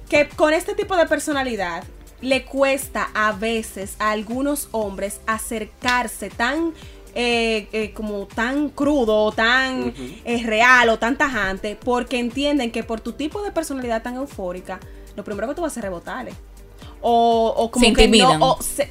Que 0.08 0.28
con 0.28 0.52
este 0.52 0.74
tipo 0.74 0.96
de 0.96 1.06
personalidad 1.06 1.84
le 2.20 2.44
cuesta 2.44 3.10
a 3.14 3.32
veces 3.32 3.94
a 3.98 4.10
algunos 4.10 4.68
hombres 4.72 5.20
acercarse 5.26 6.30
tan 6.30 6.72
eh, 7.14 7.68
eh, 7.72 7.92
como 7.92 8.26
tan 8.26 8.68
crudo, 8.70 9.32
tan 9.32 9.92
eh, 10.24 10.42
real 10.46 10.88
o 10.88 10.98
tan 10.98 11.16
tajante, 11.18 11.76
porque 11.82 12.18
entienden 12.18 12.70
que 12.70 12.82
por 12.84 13.00
tu 13.00 13.12
tipo 13.12 13.42
de 13.42 13.52
personalidad 13.52 14.02
tan 14.02 14.16
eufórica, 14.16 14.80
lo 15.14 15.22
primero 15.24 15.46
que 15.48 15.54
tú 15.54 15.60
vas 15.62 15.70
a 15.70 15.72
hacer 15.72 15.84
es 15.84 15.90
rebotarle. 15.90 16.32
O, 17.02 17.52
o 17.56 17.70
como 17.70 17.84
Se 17.84 17.92
que 17.92 18.04
intimidan. 18.04 18.38
no, 18.40 18.52
o 18.52 18.62
se- 18.62 18.90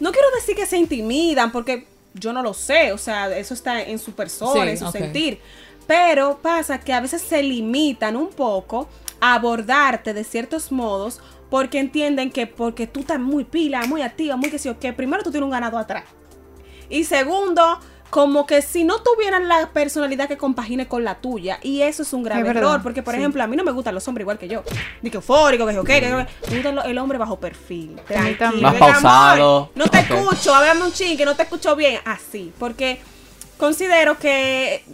no 0.00 0.12
quiero 0.12 0.28
decir 0.34 0.54
que 0.56 0.66
se 0.66 0.76
intimidan, 0.76 1.52
porque 1.52 1.86
yo 2.14 2.32
no 2.32 2.42
lo 2.42 2.54
sé, 2.54 2.92
o 2.92 2.98
sea, 2.98 3.36
eso 3.36 3.54
está 3.54 3.82
en 3.82 3.98
su 3.98 4.12
persona, 4.12 4.64
Sí, 4.64 4.68
en 4.70 4.78
su 4.78 4.90
sentir. 4.90 5.40
Pero 5.86 6.38
pasa 6.40 6.80
que 6.80 6.92
a 6.92 7.00
veces 7.00 7.20
se 7.20 7.42
limitan 7.42 8.16
un 8.16 8.30
poco 8.30 8.88
a 9.20 9.34
abordarte 9.34 10.14
de 10.14 10.24
ciertos 10.24 10.72
modos 10.72 11.20
porque 11.50 11.78
entienden 11.78 12.30
que 12.30 12.46
porque 12.46 12.86
tú 12.86 13.00
estás 13.00 13.20
muy 13.20 13.44
pila, 13.44 13.84
muy 13.86 14.02
activa, 14.02 14.36
muy 14.36 14.50
que 14.50 14.58
sí, 14.58 14.68
o 14.68 14.78
que 14.78 14.92
primero 14.92 15.22
tú 15.22 15.30
tienes 15.30 15.44
un 15.44 15.50
ganado 15.50 15.76
atrás. 15.76 16.04
Y 16.88 17.04
segundo, 17.04 17.80
como 18.10 18.46
que 18.46 18.62
si 18.62 18.84
no 18.84 19.00
tuvieran 19.02 19.48
la 19.48 19.70
personalidad 19.72 20.28
que 20.28 20.36
compagine 20.36 20.86
con 20.86 21.02
la 21.02 21.16
tuya. 21.16 21.58
Y 21.62 21.82
eso 21.82 22.02
es 22.02 22.12
un 22.12 22.22
grave 22.22 22.42
Es 22.48 22.56
error. 22.56 22.80
Porque, 22.82 23.02
por 23.02 23.14
sí. 23.14 23.20
ejemplo, 23.20 23.42
a 23.42 23.46
mí 23.48 23.56
no 23.56 23.64
me 23.64 23.72
gustan 23.72 23.94
los 23.94 24.06
hombres 24.06 24.22
igual 24.24 24.38
que 24.38 24.46
yo. 24.46 24.62
Ni 25.02 25.10
que 25.10 25.16
eufórico, 25.16 25.66
que 25.66 25.74
yo 25.74 25.82
qué, 25.82 26.00
que. 26.00 26.08
Me 26.10 26.26
gusta 26.62 26.84
el 26.88 26.98
hombre 26.98 27.18
bajo 27.18 27.40
perfil. 27.40 27.96
Tranquilo. 28.06 28.38
también. 28.38 28.62
Más 28.62 28.74
amor, 28.76 28.92
pausado. 28.92 29.70
No 29.74 29.86
te 29.88 29.98
escucho, 29.98 30.54
háblame 30.54 30.84
un 30.84 30.92
ching, 30.92 31.16
que 31.16 31.24
no 31.24 31.34
te 31.34 31.42
escucho 31.42 31.74
bien. 31.74 32.00
Así. 32.04 32.52
Porque 32.58 33.00
considero 33.58 34.18
que 34.18 34.84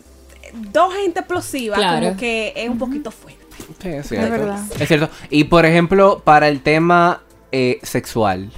dos 0.54 0.94
gente 0.94 1.20
explosiva 1.20 1.76
Claro. 1.76 2.06
como 2.06 2.16
que 2.16 2.52
es 2.56 2.68
un 2.70 2.78
poquito 2.78 3.10
fuerte. 3.10 3.40
Sí, 3.82 3.88
es 3.88 4.08
cierto. 4.08 4.30
verdad. 4.30 4.60
Es 4.78 4.88
cierto. 4.88 5.10
Y 5.28 5.44
por 5.44 5.66
ejemplo, 5.66 6.22
para 6.24 6.48
el 6.48 6.62
tema 6.62 7.22
eh, 7.52 7.78
sexual. 7.82 8.50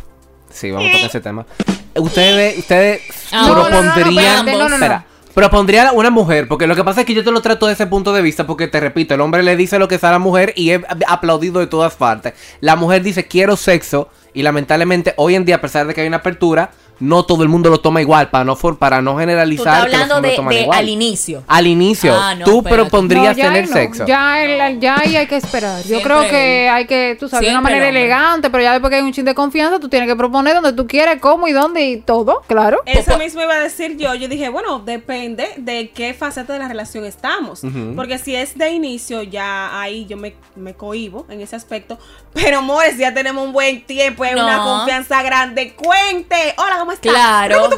Sí, 0.51 0.71
vamos 0.71 0.89
a 0.89 0.93
tocar 0.93 1.07
ese 1.09 1.21
tema. 1.21 1.47
Ustedes, 1.95 2.59
ustedes 2.59 3.03
no, 3.33 3.53
propondrían. 3.53 4.47
no, 4.47 4.69
no. 4.69 4.75
Espera. 4.75 5.07
Propondría 5.35 5.89
a 5.89 5.93
una 5.93 6.11
mujer, 6.11 6.47
porque 6.47 6.67
lo 6.67 6.77
que 6.77 6.85
pasa 6.85 7.01
es 7.01 7.07
que 7.07 7.15
yo 7.15 7.25
te 7.25 7.31
lo 7.31 7.41
trato 7.41 7.67
desde 7.67 7.85
ese 7.85 7.91
punto 7.91 8.13
de 8.13 8.21
vista, 8.21 8.47
porque 8.47 8.69
te 8.69 8.81
repito, 8.81 9.15
el 9.15 9.21
hombre 9.23 9.43
le 9.43 9.57
dice 9.57 9.79
lo 9.79 9.89
que 9.89 9.95
es 9.95 10.05
a 10.05 10.11
la 10.11 10.19
mujer 10.19 10.53
y 10.57 10.71
es 10.71 10.83
aplaudido 11.09 11.59
de 11.59 11.67
todas 11.67 11.95
partes. 11.95 12.35
La 12.61 12.77
mujer 12.77 13.03
dice 13.03 13.27
quiero 13.27 13.57
sexo 13.57 14.11
y 14.35 14.43
lamentablemente 14.43 15.15
hoy 15.17 15.35
en 15.35 15.47
día, 15.47 15.57
a 15.57 15.61
pesar 15.63 15.87
de 15.87 15.95
que 15.95 16.03
hay 16.03 16.07
una 16.07 16.19
apertura, 16.19 16.71
no 17.03 17.25
todo 17.25 17.43
el 17.43 17.49
mundo 17.49 17.69
lo 17.71 17.81
toma 17.81 18.01
igual, 18.01 18.31
para 18.31 18.45
no, 18.45 18.57
for- 18.57 18.79
para 18.79 19.03
no 19.03 19.13
Tú 19.13 19.19
generalizar 19.19 19.85
que 19.87 19.93
los 19.93 20.01
hablando 20.03 20.29
de, 20.29 20.37
toman 20.37 20.55
de 20.55 20.61
igual. 20.63 20.79
al 20.79 20.89
inicio. 20.89 21.43
Al 21.49 21.67
inicio, 21.67 22.15
Ah, 22.19 22.35
no, 22.35 22.45
tú 22.45 22.63
propondrías 22.63 23.37
No, 23.37 23.43
ya 23.43 23.45
tener 23.49 23.69
no. 23.69 23.73
sexo. 23.75 24.07
Ya, 24.07 24.43
el- 24.45 24.81
ya 24.81 24.97
ahí 24.99 25.17
hay 25.17 25.27
que 25.27 25.37
esperar. 25.37 25.79
Yo 25.83 25.89
Siempre 25.89 26.05
creo 26.05 26.31
que 26.31 26.69
hay 26.69 26.87
que, 26.87 27.17
tú 27.19 27.29
sabes, 27.29 27.47
de 27.47 27.53
una 27.53 27.61
manera 27.61 27.89
elegante, 27.89 28.51
pero 28.51 28.63
ya 28.63 28.73
después 28.73 28.91
que 28.91 28.97
hay 28.97 29.03
un 29.03 29.13
chin 29.13 29.25
de 29.25 29.35
confianza, 29.35 29.79
tú 29.81 29.89
tienes 29.89 30.09
que 30.09 30.17
proponer 30.17 30.55
donde 30.55 30.73
tú 30.73 30.87
quieres, 30.87 31.21
cómo 31.21 31.49
y 31.49 31.53
dónde 31.53 31.83
y 31.89 31.97
todo, 32.01 32.43
claro. 32.47 32.79
Eso 32.87 33.19
mismo 33.19 33.43
iba 33.43 33.55
a 33.55 33.61
decir 33.61 33.97
yo. 33.97 34.15
Yo 34.15 34.29
dije, 34.29 34.49
bueno, 34.49 34.79
depende 34.79 35.49
de 35.57 35.91
qué 35.91 36.15
faceta 36.15 36.53
de 36.53 36.59
la 36.59 36.69
relación 36.69 37.05
estamos. 37.05 37.63
Porque 37.97 38.19
si 38.19 38.35
es 38.37 38.57
de 38.57 38.71
inicio, 38.71 39.23
ya 39.23 39.81
ahí 39.81 40.07
yo 40.07 40.17
me, 40.17 40.35
me 40.57 40.75
cohibo 40.75 41.27
en 41.29 41.41
ese 41.41 41.57
aspecto. 41.57 41.99
Pero, 42.33 42.59
amores, 42.59 42.97
ya 42.97 43.13
tenemos 43.13 43.45
un 43.45 43.53
buen 43.53 43.85
tiempo, 43.85 44.25
hay 44.25 44.35
No. 44.35 44.45
una 44.45 44.59
confianza 44.63 45.23
grande. 45.23 45.75
Cuente. 45.75 46.37
Hola, 46.57 46.77
¿cómo 46.79 46.92
estás? 46.93 47.13
Claro. 47.13 47.69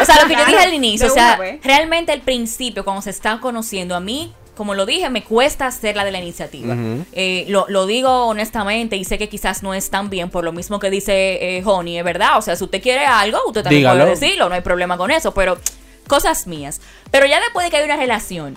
O 0.00 0.04
sea, 0.04 0.22
lo 0.22 0.28
que 0.28 0.34
yo 0.34 0.44
dije 0.46 0.58
al 0.58 0.74
inicio, 0.74 1.06
o 1.08 1.10
sea, 1.10 1.38
realmente 1.62 2.12
al 2.12 2.20
principio, 2.20 2.84
cuando 2.84 3.02
se 3.02 3.10
están 3.10 3.38
conociendo, 3.38 3.94
a 3.94 4.00
mí, 4.00 4.32
como 4.56 4.74
lo 4.74 4.84
dije, 4.86 5.08
me 5.10 5.24
cuesta 5.24 5.66
hacer 5.66 5.96
la 5.96 6.04
de 6.04 6.12
la 6.12 6.18
iniciativa. 6.18 6.76
Eh, 7.12 7.46
lo, 7.48 7.66
lo 7.68 7.86
digo 7.86 8.26
honestamente 8.26 8.96
y 8.96 9.04
sé 9.04 9.16
que 9.18 9.28
quizás 9.28 9.62
no 9.62 9.72
es 9.74 9.90
tan 9.90 10.10
bien 10.10 10.28
por 10.30 10.44
lo 10.44 10.52
mismo 10.52 10.78
que 10.78 10.90
dice 10.90 11.56
eh, 11.58 11.62
Honey, 11.64 11.98
es 11.98 12.04
verdad. 12.04 12.36
O 12.38 12.42
sea, 12.42 12.56
si 12.56 12.64
usted 12.64 12.82
quiere 12.82 13.06
algo, 13.06 13.38
usted 13.46 13.62
también 13.62 13.80
Dígalo. 13.80 14.00
puede 14.00 14.10
decirlo, 14.18 14.48
no 14.48 14.54
hay 14.54 14.60
problema 14.60 14.96
con 14.98 15.10
eso, 15.10 15.32
pero 15.32 15.58
cosas 16.06 16.46
mías. 16.46 16.80
Pero 17.10 17.26
ya 17.26 17.40
después 17.40 17.64
de 17.64 17.70
que 17.70 17.78
hay 17.78 17.84
una 17.84 17.96
relación, 17.96 18.56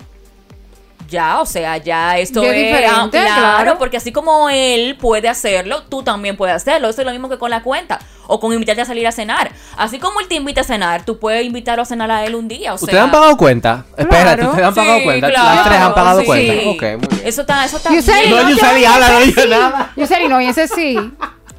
ya, 1.08 1.40
o 1.40 1.46
sea, 1.46 1.76
ya 1.78 2.18
esto 2.18 2.42
Ya 2.42 2.50
es, 2.50 2.54
es 2.56 2.62
diferente, 2.66 3.18
ah, 3.18 3.24
claro, 3.24 3.62
claro. 3.62 3.78
porque 3.78 3.96
así 3.96 4.12
como 4.12 4.48
él 4.50 4.96
puede 5.00 5.28
hacerlo, 5.28 5.82
tú 5.84 6.02
también 6.02 6.36
puedes 6.36 6.54
hacerlo. 6.56 6.88
Eso 6.88 7.00
es 7.02 7.06
lo 7.06 7.12
mismo 7.12 7.28
que 7.28 7.38
con 7.38 7.50
la 7.50 7.62
cuenta 7.62 7.98
o 8.26 8.40
con 8.40 8.52
invitarte 8.52 8.82
a 8.82 8.84
salir 8.84 9.06
a 9.06 9.12
cenar. 9.12 9.52
Así 9.76 9.98
como 9.98 10.20
él 10.20 10.28
te 10.28 10.34
invita 10.36 10.62
a 10.62 10.64
cenar, 10.64 11.04
tú 11.04 11.18
puedes 11.18 11.44
invitarlo 11.44 11.82
a 11.82 11.86
cenar 11.86 12.10
a 12.10 12.24
él 12.24 12.34
un 12.34 12.48
día. 12.48 12.72
O 12.72 12.76
¿Ustedes 12.76 12.92
sea, 12.94 13.02
han 13.04 13.10
pagado 13.10 13.36
cuenta? 13.36 13.84
Espérate, 13.96 14.46
¿ustedes 14.46 14.66
han 14.66 14.74
pagado 14.74 14.98
Sí, 14.98 15.04
cuenta? 15.04 15.30
claro, 15.30 15.54
Las 15.54 15.64
tres 15.68 15.80
han 15.80 15.94
pagado 15.94 16.20
sí. 16.20 16.26
cuenta. 16.26 16.52
Ok, 16.70 16.82
muy 17.00 17.08
bien. 17.16 17.22
Eso 17.28 17.40
está, 17.42 17.64
eso 17.64 17.76
está 17.76 17.92
Y 17.94 17.98
usted 17.98 18.12
bien. 18.20 18.30
no, 18.30 18.36
No, 18.36 18.42
yo- 18.50 18.56
Yuseli 18.56 18.84
habla, 18.84 19.08
no 19.10 19.20
dice 19.20 19.48
nada. 19.48 19.92
Yo 19.96 20.06
sé, 20.06 20.28
no, 20.28 20.40
y 20.40 20.46
ese 20.46 20.68
sí. 20.68 20.96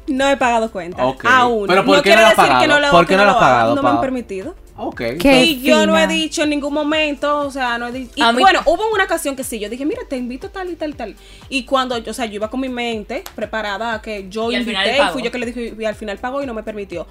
No 0.08 0.28
he 0.28 0.36
pagado 0.36 0.70
cuenta. 0.70 1.04
Ok. 1.04 1.24
Aún. 1.26 1.66
Pero 1.66 1.84
¿por 1.84 1.96
qué 1.96 2.02
quiere 2.02 2.16
no 2.16 2.22
lo 2.22 2.28
has 2.28 2.36
decir 2.36 2.48
que 2.48 2.54
pagado? 2.66 2.80
lo- 2.80 2.90
¿Por 2.90 3.06
qué 3.06 3.16
no 3.16 3.24
lo 3.24 3.30
has 3.30 3.36
hago. 3.36 3.44
pagado, 3.44 3.74
No 3.74 3.82
me 3.82 3.88
han 3.88 4.00
permitido. 4.00 4.54
Ok. 4.78 5.00
Qué 5.20 5.44
y 5.44 5.62
yo 5.62 5.86
no 5.86 5.96
he 5.98 6.06
dicho 6.06 6.42
en 6.42 6.50
ningún 6.50 6.74
momento, 6.74 7.38
o 7.38 7.50
sea, 7.50 7.78
no 7.78 7.86
he 7.86 7.92
dicho. 7.92 8.12
Y 8.14 8.20
A 8.22 8.32
mí- 8.32 8.40
bueno, 8.40 8.60
hubo 8.66 8.82
una 8.92 9.04
ocasión 9.04 9.34
que 9.34 9.42
sí, 9.44 9.58
yo 9.58 9.68
dije, 9.70 9.86
mira, 9.86 10.02
te 10.08 10.16
invito 10.16 10.50
tal 10.50 10.68
y 10.70 10.76
tal 10.76 10.90
y 10.90 10.92
tal. 10.92 11.16
Y 11.48 11.64
cuando, 11.64 11.96
yo, 11.98 12.10
o 12.10 12.14
sea, 12.14 12.26
yo 12.26 12.34
iba 12.34 12.50
con 12.50 12.60
mi 12.60 12.68
mente 12.68 13.24
preparada 13.34 13.94
a 13.94 14.02
que 14.02 14.26
yo 14.28 14.50
Y 14.52 14.56
invité, 14.56 14.98
y 14.98 15.12
fui 15.12 15.22
yo 15.22 15.30
que 15.30 15.38
le 15.38 15.46
dije, 15.46 15.74
y 15.78 15.84
al 15.84 15.94
final 15.94 16.18
pagó 16.18 16.42
y 16.42 16.46
no 16.46 16.52
me 16.54 16.62
permitió. 16.62 17.06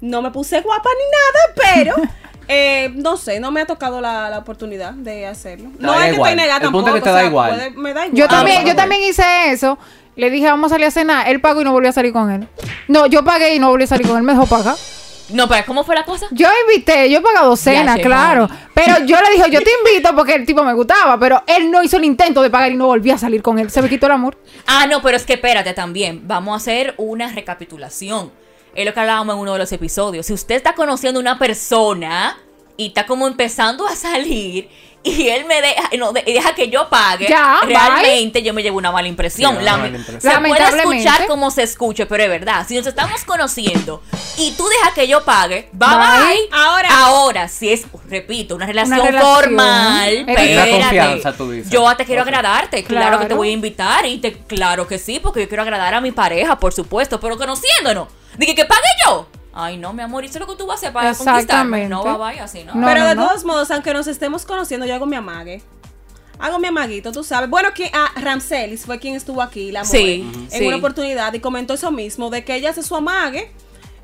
No 0.00 0.22
me 0.22 0.30
puse 0.30 0.60
guapa 0.60 0.88
ni 0.96 1.64
nada, 1.66 1.74
pero. 1.96 2.08
eh, 2.48 2.90
no 2.94 3.16
sé, 3.16 3.40
no 3.40 3.50
me 3.50 3.62
ha 3.62 3.66
tocado 3.66 4.00
la, 4.00 4.30
la 4.30 4.38
oportunidad 4.38 4.92
de 4.92 5.26
hacerlo. 5.26 5.70
Te 5.76 5.82
No 5.84 5.92
da 5.92 5.98
es 5.98 6.04
que 6.10 6.14
igual. 6.14 6.30
estoy 6.30 6.44
negada 6.44 6.60
tampoco. 6.60 6.88
es 6.88 6.94
que 6.94 7.00
te 7.00 7.10
o 7.10 7.12
da 7.12 7.18
sea, 7.20 7.28
igual. 7.28 7.50
puede- 7.50 7.70
me 7.70 7.94
da 7.94 8.06
igual. 8.06 8.16
Yo 8.18 8.28
también, 8.28 8.56
Ah, 8.58 8.60
yo 8.60 8.64
bueno. 8.66 8.80
también 8.80 9.02
hice 9.02 9.22
eso. 9.50 9.76
Le 10.14 10.30
dije, 10.30 10.46
vamos 10.46 10.70
a 10.70 10.74
salir 10.76 10.86
a 10.86 10.90
cenar. 10.92 11.28
Él 11.28 11.40
pagó 11.40 11.60
y 11.62 11.64
no 11.64 11.72
volvió 11.72 11.90
a 11.90 11.92
salir 11.92 12.12
con 12.12 12.30
él. 12.30 12.48
No, 12.86 13.06
yo 13.06 13.24
pagué 13.24 13.54
y 13.54 13.58
no 13.58 13.70
volví 13.70 13.84
a 13.84 13.86
salir 13.88 14.06
con 14.06 14.16
él. 14.16 14.22
Me 14.22 14.32
dejó 14.34 14.46
pagar. 14.46 14.76
No, 15.30 15.48
pero 15.48 15.64
¿cómo 15.66 15.84
fue 15.84 15.94
la 15.94 16.04
cosa? 16.04 16.26
Yo 16.30 16.48
invité, 16.66 17.10
yo 17.10 17.18
he 17.18 17.20
pagado 17.20 17.56
cena, 17.56 17.96
che, 17.96 18.02
claro. 18.02 18.48
mami. 18.48 18.60
Pero 18.74 18.94
yo 19.06 19.16
le 19.20 19.36
dije, 19.36 19.50
yo 19.50 19.60
te 19.60 19.70
invito 19.84 20.14
porque 20.14 20.34
el 20.34 20.46
tipo 20.46 20.62
me 20.64 20.72
gustaba. 20.72 21.18
Pero 21.18 21.42
él 21.46 21.70
no 21.70 21.82
hizo 21.82 21.96
el 21.96 22.04
intento 22.04 22.42
de 22.42 22.50
pagar 22.50 22.72
y 22.72 22.76
no 22.76 22.86
volví 22.86 23.10
a 23.10 23.18
salir 23.18 23.42
con 23.42 23.58
él. 23.58 23.70
Se 23.70 23.82
me 23.82 23.88
quitó 23.88 24.06
el 24.06 24.12
amor. 24.12 24.38
Ah, 24.66 24.86
no, 24.86 25.02
pero 25.02 25.16
es 25.16 25.24
que 25.24 25.34
espérate 25.34 25.74
también. 25.74 26.22
Vamos 26.26 26.54
a 26.54 26.56
hacer 26.56 26.94
una 26.96 27.32
recapitulación. 27.32 28.32
Es 28.74 28.86
lo 28.86 28.94
que 28.94 29.00
hablábamos 29.00 29.34
en 29.34 29.40
uno 29.40 29.52
de 29.54 29.58
los 29.58 29.72
episodios. 29.72 30.26
Si 30.26 30.32
usted 30.32 30.54
está 30.54 30.74
conociendo 30.74 31.18
una 31.20 31.38
persona 31.38 32.38
y 32.76 32.88
está 32.88 33.06
como 33.06 33.26
empezando 33.26 33.86
a 33.86 33.96
salir 33.96 34.68
y 35.02 35.28
él 35.28 35.44
me 35.46 35.60
deja, 35.62 35.90
no, 35.98 36.12
de- 36.12 36.22
deja 36.22 36.54
que 36.54 36.68
yo 36.68 36.88
pague, 36.88 37.28
Ya, 37.28 37.60
realmente 37.64 38.42
yo 38.42 38.52
me 38.52 38.62
llevo 38.62 38.78
una 38.78 38.90
mala 38.92 39.08
impresión. 39.08 39.52
Sí, 39.52 39.56
una 39.62 39.64
Lame- 39.72 39.82
mala 39.84 39.98
impresión. 39.98 40.20
Se 40.20 40.28
puede 40.28 40.42
Lamentablemente. 40.60 41.04
escuchar 41.08 41.26
como 41.28 41.50
se 41.50 41.62
escuche, 41.62 42.06
pero 42.06 42.22
es 42.24 42.28
verdad. 42.28 42.66
Si 42.68 42.76
nos 42.76 42.86
estamos 42.86 43.24
conociendo 43.24 44.02
y 44.36 44.52
tú 44.52 44.66
dejas 44.68 44.92
que 44.94 45.06
yo 45.08 45.24
pague, 45.24 45.68
bye 45.72 45.88
Bye. 45.88 45.96
bye. 45.98 46.48
Ahora- 46.52 46.88
ahora, 47.04 47.48
si 47.48 47.72
es, 47.72 47.86
repito, 48.08 48.54
una 48.54 48.66
relación, 48.66 48.98
relación. 49.06 49.34
formal, 49.34 50.08
Es 50.12 50.22
una 50.24 50.32
espérate. 50.42 50.70
confianza, 50.80 51.32
tú 51.32 51.50
dices. 51.50 51.70
Yo 51.70 51.96
te 51.96 52.04
quiero 52.04 52.22
agradarte, 52.22 52.84
claro. 52.84 53.12
que 53.18 53.24
te 53.24 53.26
Claro. 53.28 53.36
voy 53.36 53.48
a 53.48 53.52
invitar 53.52 54.04
y 54.06 54.18
te, 54.18 54.32
claro 54.38 54.86
que 54.86 54.98
sí, 54.98 55.20
porque 55.20 55.40
yo 55.42 55.48
quiero 55.48 55.62
agradar 55.62 55.94
a 55.94 56.00
mi 56.00 56.12
pareja, 56.12 56.58
por 56.58 56.72
supuesto, 56.72 57.18
pero 57.20 57.36
conociéndonos. 57.38 58.08
Dije 58.36 58.54
que 58.54 58.64
pague 58.64 58.82
yo. 59.06 59.26
Ay, 59.52 59.76
no, 59.76 59.92
mi 59.92 60.02
amor, 60.02 60.24
eso 60.24 60.34
es 60.34 60.40
lo 60.40 60.46
que 60.46 60.56
tú 60.56 60.66
vas 60.66 60.76
a 60.76 60.78
hacer 60.78 60.92
para 60.92 61.14
conquistarme. 61.14 61.88
No, 61.88 62.04
va, 62.04 62.16
vaya 62.16 62.44
así, 62.44 62.64
¿no? 62.64 62.74
No, 62.74 62.86
Pero 62.86 63.04
de 63.06 63.14
no. 63.14 63.26
todos 63.26 63.44
modos, 63.44 63.70
aunque 63.70 63.92
nos 63.92 64.06
estemos 64.06 64.44
conociendo, 64.44 64.86
yo 64.86 64.94
hago 64.94 65.06
mi 65.06 65.16
amague. 65.16 65.62
Hago 66.38 66.58
mi 66.60 66.68
amaguito, 66.68 67.10
tú 67.10 67.24
sabes. 67.24 67.50
Bueno, 67.50 67.70
que 67.74 67.90
ah, 67.92 68.12
Ramselis 68.20 68.84
fue 68.84 69.00
quien 69.00 69.16
estuvo 69.16 69.42
aquí, 69.42 69.72
la 69.72 69.84
Sí, 69.84 70.22
mujer, 70.24 70.36
Ujú. 70.44 70.54
en 70.54 70.60
sí. 70.60 70.66
una 70.66 70.76
oportunidad 70.76 71.32
y 71.34 71.40
comentó 71.40 71.74
eso 71.74 71.90
mismo, 71.90 72.30
de 72.30 72.44
que 72.44 72.54
ella 72.54 72.70
hace 72.70 72.82
su 72.84 72.94
amague 72.94 73.50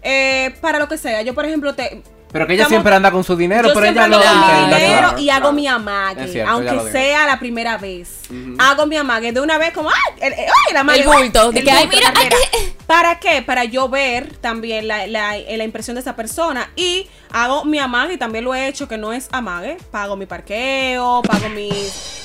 eh, 0.03 0.55
para 0.61 0.79
lo 0.81 0.89
que 0.89 0.99
sea. 0.99 1.23
Yo, 1.23 1.35
por 1.35 1.45
ejemplo, 1.45 1.75
te... 1.75 2.03
Pero 2.35 2.47
que 2.49 2.53
ella 2.55 2.63
estamos- 2.65 2.71
siempre 2.83 2.95
anda 2.97 3.11
con 3.13 3.23
su 3.25 3.37
dinero, 3.37 3.69
yo 3.69 3.75
pero 3.75 3.87
siempre 3.87 4.05
ella 4.07 4.19
mi 4.19 4.25
intenta, 4.25 4.77
dinero 4.77 4.99
claro, 5.09 5.19
y 5.21 5.31
hago 5.31 5.41
claro. 5.41 5.53
mi 5.55 5.67
amague, 5.69 6.29
cierto, 6.29 6.51
aunque 6.53 6.93
sea 6.93 7.27
la 7.27 7.39
primera 7.39 7.79
vez. 7.79 8.11
Hago 8.59 8.87
mi 8.87 8.97
amague 8.97 9.31
de 9.33 9.41
una 9.41 9.57
vez 9.57 9.73
como, 9.73 9.89
¡ay! 9.89 10.15
El, 10.21 10.33
el- 10.33 10.39
¡ay! 10.41 10.47
el 10.71 10.77
amague. 10.77 11.01
El 11.01 11.07
bulto, 11.07 11.53
de 11.53 11.59
El 11.61 11.65
que, 11.65 11.71
ay, 11.71 11.85
bulto, 11.87 11.97
mira, 11.97 12.13
la 12.13 12.21
ay, 12.21 12.29
cartera. 12.29 12.49
ay, 12.53 12.61
ay. 12.65 12.75
¿Para 12.87 13.19
qué? 13.21 13.41
Para 13.43 13.65
yo 13.65 13.89
ver 13.89 14.37
también 14.39 14.89
la, 14.89 15.07
la- 15.07 15.37
la 15.39 15.65
impresión 15.65 15.95
de 15.95 16.01
esa 16.01 16.17
persona 16.17 16.69
y 16.77 17.09
hago 17.31 17.65
mi 17.65 17.79
amague 17.79 18.15
y 18.15 18.19
también 18.19 18.45
lo 18.45 18.55
he 18.55 18.67
hecho 18.69 18.89
que 18.89 18.99
no 18.99 19.13
es 19.13 19.29
amague. 19.31 19.77
Pago 19.93 20.17
mi 20.17 20.27
parqueo, 20.27 21.23
pago 21.23 21.49
mi, 21.51 21.71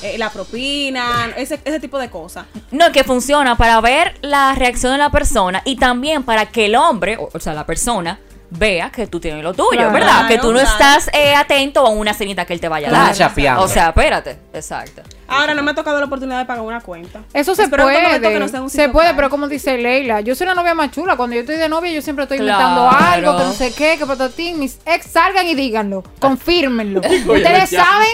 eh, 0.01 0.16
la 0.18 0.30
propina, 0.32 1.32
ese, 1.38 1.60
ese 1.63 1.80
tipo 1.80 2.00
de 2.00 2.10
cosas. 2.10 2.46
No, 2.72 2.92
que 2.92 3.04
funciona 3.04 3.56
para 3.56 3.80
ver 3.80 4.18
la 4.22 4.54
reacción 4.56 4.92
de 4.94 4.98
la 4.98 5.12
persona 5.12 5.62
y 5.66 5.75
también 5.75 6.24
para 6.24 6.48
que 6.48 6.66
el 6.66 6.75
hombre, 6.75 7.18
o, 7.18 7.30
o 7.32 7.39
sea, 7.39 7.54
la 7.54 7.66
persona, 7.66 8.20
vea 8.51 8.89
que 8.89 9.06
tú 9.08 9.20
tienes 9.20 9.44
lo 9.44 9.53
tuyo, 9.53 9.70
Claro. 9.72 9.91
¿verdad? 9.94 10.27
que 10.27 10.38
tú 10.39 10.51
no 10.51 10.60
Claro. 10.60 10.70
estás 10.70 11.10
eh, 11.13 11.36
atento 11.36 11.86
a 11.86 11.89
una 11.89 12.13
cenita 12.13 12.46
que 12.46 12.53
él 12.53 12.60
te 12.60 12.68
vaya 12.68 12.89
a 12.89 12.91
dar. 12.91 13.15
Chapeando. 13.15 13.62
O 13.63 13.68
sea, 13.68 13.89
espérate, 13.89 14.38
exacto. 14.53 15.01
Ahora 15.27 15.53
no 15.53 15.62
me 15.62 15.72
ha 15.72 15.75
tocado 15.75 16.00
la 16.00 16.06
oportunidad 16.08 16.39
de 16.39 16.46
pagar 16.46 16.63
una 16.63 16.82
cuenta. 16.82 17.22
Eso 17.34 17.53
se 17.53 17.63
Espero 17.63 17.86
que 17.88 17.94
puede. 17.94 18.39
no 18.39 18.70
Se 18.70 18.89
puede, 18.89 19.08
caro. 19.10 19.15
pero 19.15 19.29
como 19.29 19.48
dice 19.48 19.77
Leila, 19.77 20.22
yo 20.22 20.34
soy 20.34 20.48
la 20.48 20.56
novia 20.56 20.74
más 20.74 20.89
chula. 20.91 21.15
Cuando 21.15 21.36
yo 21.36 21.41
estoy 21.41 21.58
de 21.58 21.70
novia, 21.70 21.91
yo 21.91 22.01
siempre 22.01 22.24
estoy 22.24 22.39
Claro. 22.39 22.60
inventando 22.63 22.89
algo, 22.89 23.38
que 23.38 23.44
no 23.44 23.53
sé 23.53 23.72
qué, 23.74 23.96
que 24.00 24.06
patatín. 24.08 24.60
Mis 24.60 24.79
ex 24.88 25.06
salgan 25.06 25.46
y 25.46 25.53
díganlo. 25.53 26.03
Confírmenlo. 26.20 27.01
ustedes 27.27 27.70
saben, 27.70 28.08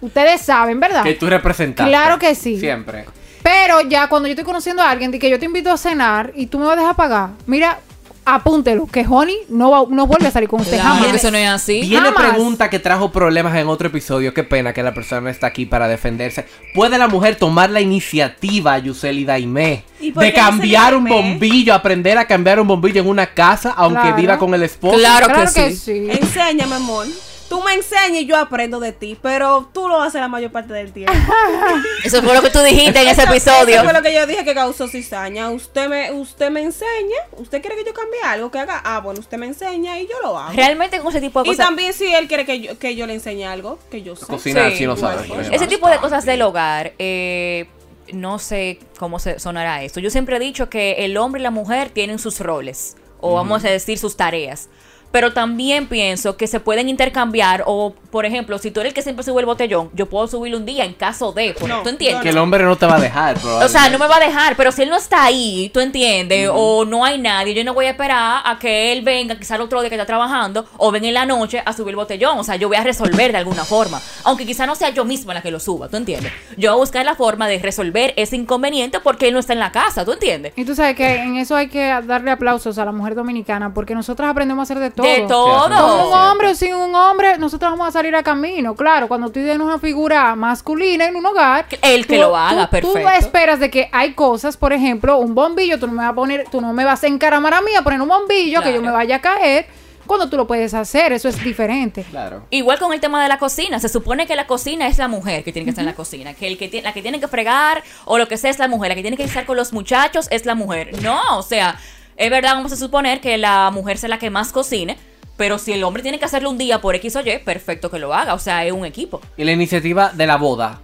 ustedes 0.00 0.40
saben, 0.40 0.80
¿verdad? 0.80 1.02
Que 1.02 1.12
tú 1.14 1.26
representaste. 1.26 1.90
Claro 1.90 2.18
que 2.18 2.34
sí. 2.34 2.58
Siempre. 2.58 3.04
Pero 3.42 3.82
ya 3.82 4.08
cuando 4.08 4.26
yo 4.26 4.32
estoy 4.32 4.44
conociendo 4.46 4.82
a 4.82 4.88
alguien 4.88 5.10
de 5.10 5.18
que 5.18 5.28
yo 5.28 5.38
te 5.38 5.44
invito 5.44 5.70
a 5.70 5.76
cenar 5.76 6.32
y 6.34 6.46
tú 6.46 6.58
me 6.58 6.64
vas 6.64 6.78
a 6.78 6.80
dejar 6.80 6.96
pagar, 6.96 7.28
mira, 7.46 7.78
apúntelo, 8.24 8.86
que 8.86 9.04
Honey 9.08 9.36
no, 9.48 9.70
va- 9.70 9.86
no 9.88 10.06
vuelve 10.06 10.28
a 10.28 10.30
salir 10.30 10.48
con 10.48 10.60
usted 10.60 10.78
Claro, 10.80 10.94
jamás. 10.96 11.14
eso 11.14 11.30
no 11.30 11.36
es 11.38 11.48
así. 11.48 11.80
Viene 11.82 12.10
Jamás. 12.10 12.30
pregunta 12.30 12.70
que 12.70 12.78
trajo 12.78 13.12
problemas 13.12 13.54
en 13.56 13.66
otro 13.68 13.88
episodio. 13.88 14.32
Qué 14.32 14.44
pena 14.44 14.72
que 14.72 14.82
la 14.82 14.94
persona 14.94 15.20
no 15.22 15.28
está 15.28 15.46
aquí 15.48 15.66
para 15.66 15.88
defenderse. 15.88 16.46
¿Puede 16.74 16.96
la 16.98 17.08
mujer 17.08 17.36
tomar 17.36 17.70
la 17.70 17.80
iniciativa, 17.80 18.78
Yuseli 18.78 19.24
Daimé, 19.24 19.84
¿Y 20.00 20.12
por 20.12 20.22
de 20.24 20.32
cambiar 20.32 20.94
un 20.94 21.04
bombillo, 21.04 21.74
aprender 21.74 22.16
a 22.18 22.26
cambiar 22.26 22.60
un 22.60 22.66
bombillo 22.68 23.00
en 23.02 23.08
una 23.08 23.26
casa, 23.26 23.74
aunque 23.76 24.00
Claro. 24.00 24.16
viva 24.16 24.38
con 24.38 24.54
el 24.54 24.62
esposo? 24.62 24.96
Claro. 24.98 25.26
Claro 25.26 25.50
que 25.54 25.64
que 25.66 25.72
sí. 25.72 26.06
Enséñame, 26.10 26.74
amor. 26.76 27.06
Tú 27.48 27.62
me 27.62 27.74
enseñas 27.74 28.22
y 28.22 28.26
yo 28.26 28.36
aprendo 28.36 28.80
de 28.80 28.92
ti, 28.92 29.16
pero 29.20 29.68
tú 29.72 29.86
lo 29.88 30.00
haces 30.02 30.20
la 30.20 30.28
mayor 30.28 30.50
parte 30.50 30.72
del 30.72 30.92
tiempo. 30.92 31.12
Eso 32.04 32.22
fue 32.22 32.34
lo 32.34 32.42
que 32.42 32.50
tú 32.50 32.58
dijiste 32.60 33.00
en 33.00 33.08
ese 33.08 33.22
Eso- 33.22 33.30
episodio. 33.30 33.74
Eso 33.76 33.84
fue 33.84 33.92
lo 33.92 34.02
que 34.02 34.14
yo 34.14 34.26
dije 34.26 34.44
que 34.44 34.54
causó 34.54 34.88
cizaña. 34.88 35.50
Usted 35.50 35.88
me, 35.88 36.10
usted 36.12 36.50
me 36.50 36.62
enseña. 36.62 37.16
¿Usted 37.36 37.60
quiere 37.60 37.76
que 37.76 37.84
yo 37.84 37.92
cambie 37.94 38.20
algo 38.24 38.50
que 38.50 38.58
haga? 38.58 38.80
Ah, 38.84 39.00
bueno, 39.00 39.20
usted 39.20 39.36
me 39.38 39.46
enseña 39.46 39.98
y 40.00 40.06
yo 40.06 40.14
lo 40.22 40.38
hago. 40.38 40.52
Realmente 40.54 40.98
con 41.00 41.08
ese 41.10 41.20
tipo 41.20 41.42
de 41.42 41.48
Y 41.48 41.52
cosas. 41.52 41.66
también 41.66 41.92
si 41.92 42.12
él 42.12 42.26
quiere 42.28 42.44
que 42.46 42.60
yo, 42.60 42.78
que 42.78 42.96
yo 42.96 43.06
le 43.06 43.14
enseñe 43.14 43.44
algo, 43.44 43.78
que 43.90 44.02
yo 44.02 44.16
sé. 44.16 44.26
Cocinar 44.26 44.70
Sí, 44.72 44.78
si 44.78 44.86
no 44.86 44.94
igual, 44.96 45.16
sabe. 45.16 45.28
pues. 45.28 45.48
Ese 45.52 45.66
tipo 45.66 45.88
de 45.88 45.98
cosas 45.98 46.24
del 46.24 46.42
hogar, 46.42 46.92
eh, 46.98 47.66
no 48.12 48.38
sé 48.38 48.78
cómo 48.98 49.18
se 49.18 49.38
sonará 49.38 49.82
esto. 49.82 50.00
Yo 50.00 50.10
siempre 50.10 50.36
he 50.36 50.40
dicho 50.40 50.68
que 50.70 51.04
el 51.04 51.16
hombre 51.18 51.40
y 51.40 51.42
la 51.42 51.50
mujer 51.50 51.90
tienen 51.90 52.18
sus 52.18 52.40
roles, 52.40 52.96
o 53.20 53.34
vamos 53.34 53.64
a 53.64 53.68
decir 53.70 53.98
sus 53.98 54.16
tareas. 54.16 54.68
Pero 55.14 55.32
también 55.32 55.86
pienso 55.86 56.36
que 56.36 56.48
se 56.48 56.58
pueden 56.58 56.88
intercambiar, 56.88 57.62
o 57.66 57.94
por 58.10 58.26
ejemplo, 58.26 58.58
si 58.58 58.72
tú 58.72 58.80
eres 58.80 58.90
el 58.90 58.94
que 58.94 59.02
siempre 59.02 59.24
sube 59.24 59.38
el 59.40 59.46
botellón, 59.46 59.88
yo 59.94 60.06
puedo 60.06 60.26
subirlo 60.26 60.58
un 60.58 60.66
día 60.66 60.84
en 60.84 60.92
caso 60.92 61.30
de, 61.30 61.54
por- 61.54 61.68
No, 61.68 61.82
¿tú 61.84 61.88
entiendes? 61.90 62.20
Que 62.20 62.30
el 62.30 62.38
hombre 62.38 62.64
no 62.64 62.74
te 62.74 62.84
va 62.84 62.96
a 62.96 63.00
dejar, 63.00 63.36
O 63.44 63.68
sea, 63.68 63.88
no 63.90 63.98
me 64.00 64.08
va 64.08 64.16
a 64.16 64.20
dejar, 64.20 64.56
pero 64.56 64.72
si 64.72 64.82
él 64.82 64.90
no 64.90 64.96
está 64.96 65.22
ahí, 65.22 65.70
tú 65.72 65.78
entiendes, 65.78 66.50
o 66.52 66.84
no 66.84 67.04
hay 67.04 67.20
nadie, 67.20 67.54
yo 67.54 67.62
no 67.62 67.74
voy 67.74 67.86
a 67.86 67.90
esperar 67.90 68.42
a 68.44 68.58
que 68.58 68.90
él 68.90 69.02
venga, 69.02 69.38
quizá 69.38 69.54
el 69.54 69.60
otro 69.60 69.80
día 69.82 69.88
que 69.88 69.94
está 69.94 70.04
trabajando, 70.04 70.66
o 70.78 70.90
venga 70.90 71.06
en 71.06 71.14
la 71.14 71.26
noche 71.26 71.62
a 71.64 71.72
subir 71.72 71.90
el 71.90 71.96
botellón. 71.96 72.40
O 72.40 72.42
sea, 72.42 72.56
yo 72.56 72.66
voy 72.66 72.76
a 72.76 72.82
resolver 72.82 73.30
de 73.30 73.38
alguna 73.38 73.64
forma. 73.64 74.00
Aunque 74.24 74.44
quizá 74.44 74.66
no 74.66 74.74
sea 74.74 74.90
yo 74.90 75.04
misma 75.04 75.32
la 75.32 75.42
que 75.42 75.52
lo 75.52 75.60
suba, 75.60 75.88
¿tú 75.88 75.96
entiendes? 75.96 76.32
Yo 76.56 76.72
voy 76.72 76.78
a 76.78 76.80
buscar 76.80 77.04
la 77.04 77.14
forma 77.14 77.46
de 77.46 77.60
resolver 77.60 78.14
ese 78.16 78.34
inconveniente 78.34 78.98
porque 78.98 79.28
él 79.28 79.34
no 79.34 79.38
está 79.38 79.52
en 79.52 79.60
la 79.60 79.70
casa, 79.70 80.04
¿tú 80.04 80.10
entiendes? 80.10 80.54
Y 80.56 80.64
tú 80.64 80.74
sabes 80.74 80.96
que 80.96 81.14
en 81.22 81.36
eso 81.36 81.54
hay 81.54 81.68
que 81.68 81.86
darle 82.04 82.32
aplausos 82.32 82.78
a 82.78 82.84
la 82.84 82.90
mujer 82.90 83.14
dominicana 83.14 83.72
porque 83.72 83.94
nosotras 83.94 84.28
aprendemos 84.28 84.58
a 84.58 84.64
hacer 84.64 84.78
de 84.82 84.90
todo. 84.90 85.03
De 85.04 85.26
todo. 85.28 85.62
Con 85.68 85.72
un 86.08 86.12
hombre 86.12 86.48
o 86.48 86.54
sin 86.54 86.74
un 86.74 86.94
hombre, 86.94 87.38
nosotros 87.38 87.70
vamos 87.70 87.88
a 87.88 87.90
salir 87.92 88.14
a 88.16 88.22
camino. 88.22 88.74
Claro, 88.74 89.08
cuando 89.08 89.28
tú 89.28 89.34
tienes 89.34 89.58
una 89.58 89.78
figura 89.78 90.34
masculina 90.34 91.06
en 91.06 91.16
un 91.16 91.26
hogar, 91.26 91.66
El 91.82 92.06
que 92.06 92.16
tú- 92.16 92.22
lo 92.22 92.36
haga, 92.36 92.68
tú- 92.70 92.80
Tú 92.80 92.92
perfecto. 92.94 93.18
esperas 93.26 93.60
de 93.60 93.70
que 93.70 93.88
hay 93.92 94.14
cosas, 94.14 94.56
por 94.56 94.72
ejemplo, 94.72 95.18
un 95.18 95.34
bombillo, 95.34 95.78
tú 95.78 95.86
no 95.86 95.92
me 95.92 95.98
vas 96.02 96.10
a 96.10 96.14
poner, 96.14 96.46
tú 96.50 96.60
no 96.60 96.72
me 96.72 96.84
vas 96.84 97.02
a 97.04 97.06
encaramar 97.06 97.54
a 97.54 97.60
mí 97.60 97.74
a 97.78 97.82
poner 97.82 98.00
un 98.00 98.08
bombillo 98.08 98.62
que 98.62 98.72
yo 98.72 98.80
me 98.82 98.90
vaya 98.90 99.16
a 99.16 99.20
caer 99.20 99.66
cuando 100.06 100.28
tú 100.28 100.36
lo 100.36 100.46
puedes 100.46 100.74
hacer. 100.74 101.12
Eso 101.12 101.28
es 101.28 101.42
diferente. 101.42 102.04
Claro. 102.10 102.42
Igual 102.50 102.78
con 102.78 102.92
el 102.92 103.00
tema 103.00 103.22
de 103.22 103.28
la 103.28 103.38
cocina, 103.38 103.80
se 103.80 103.88
supone 103.88 104.26
que 104.26 104.36
la 104.36 104.46
cocina 104.46 104.86
es 104.86 104.98
la 104.98 105.08
mujer 105.08 105.42
que 105.44 105.52
tiene 105.52 105.64
que 105.64 105.70
estar 105.70 105.82
en 105.82 105.86
la 105.90 105.94
cocina, 105.94 106.34
que 106.34 106.46
el 106.46 106.58
que 106.58 106.68
tiene, 106.68 106.84
la 106.86 106.92
que 106.92 107.00
tiene 107.02 107.20
que 107.20 107.28
fregar 107.28 107.82
o 108.04 108.18
lo 108.18 108.28
que 108.28 108.36
sea 108.36 108.50
es 108.50 108.58
la 108.58 108.68
mujer, 108.68 108.90
la 108.90 108.94
que 108.96 109.02
tiene 109.02 109.16
que 109.16 109.24
estar 109.24 109.46
con 109.46 109.56
los 109.56 109.72
muchachos 109.72 110.28
es 110.30 110.44
la 110.44 110.54
mujer. 110.54 111.00
No, 111.02 111.38
o 111.38 111.42
sea, 111.42 111.78
es 112.16 112.30
verdad, 112.30 112.54
vamos 112.54 112.72
a 112.72 112.76
suponer 112.76 113.20
que 113.20 113.38
la 113.38 113.70
mujer 113.72 113.98
sea 113.98 114.08
la 114.08 114.18
que 114.18 114.30
más 114.30 114.52
cocine, 114.52 114.96
pero 115.36 115.58
si 115.58 115.72
el 115.72 115.82
hombre 115.84 116.02
tiene 116.02 116.18
que 116.18 116.24
hacerlo 116.24 116.50
un 116.50 116.58
día 116.58 116.80
por 116.80 116.94
X 116.94 117.16
o 117.16 117.20
Y, 117.20 117.38
perfecto 117.44 117.90
que 117.90 117.98
lo 117.98 118.14
haga, 118.14 118.34
o 118.34 118.38
sea, 118.38 118.64
es 118.64 118.72
un 118.72 118.84
equipo. 118.84 119.20
Y 119.36 119.44
la 119.44 119.52
iniciativa 119.52 120.10
de 120.10 120.26
la 120.26 120.36
boda. 120.36 120.80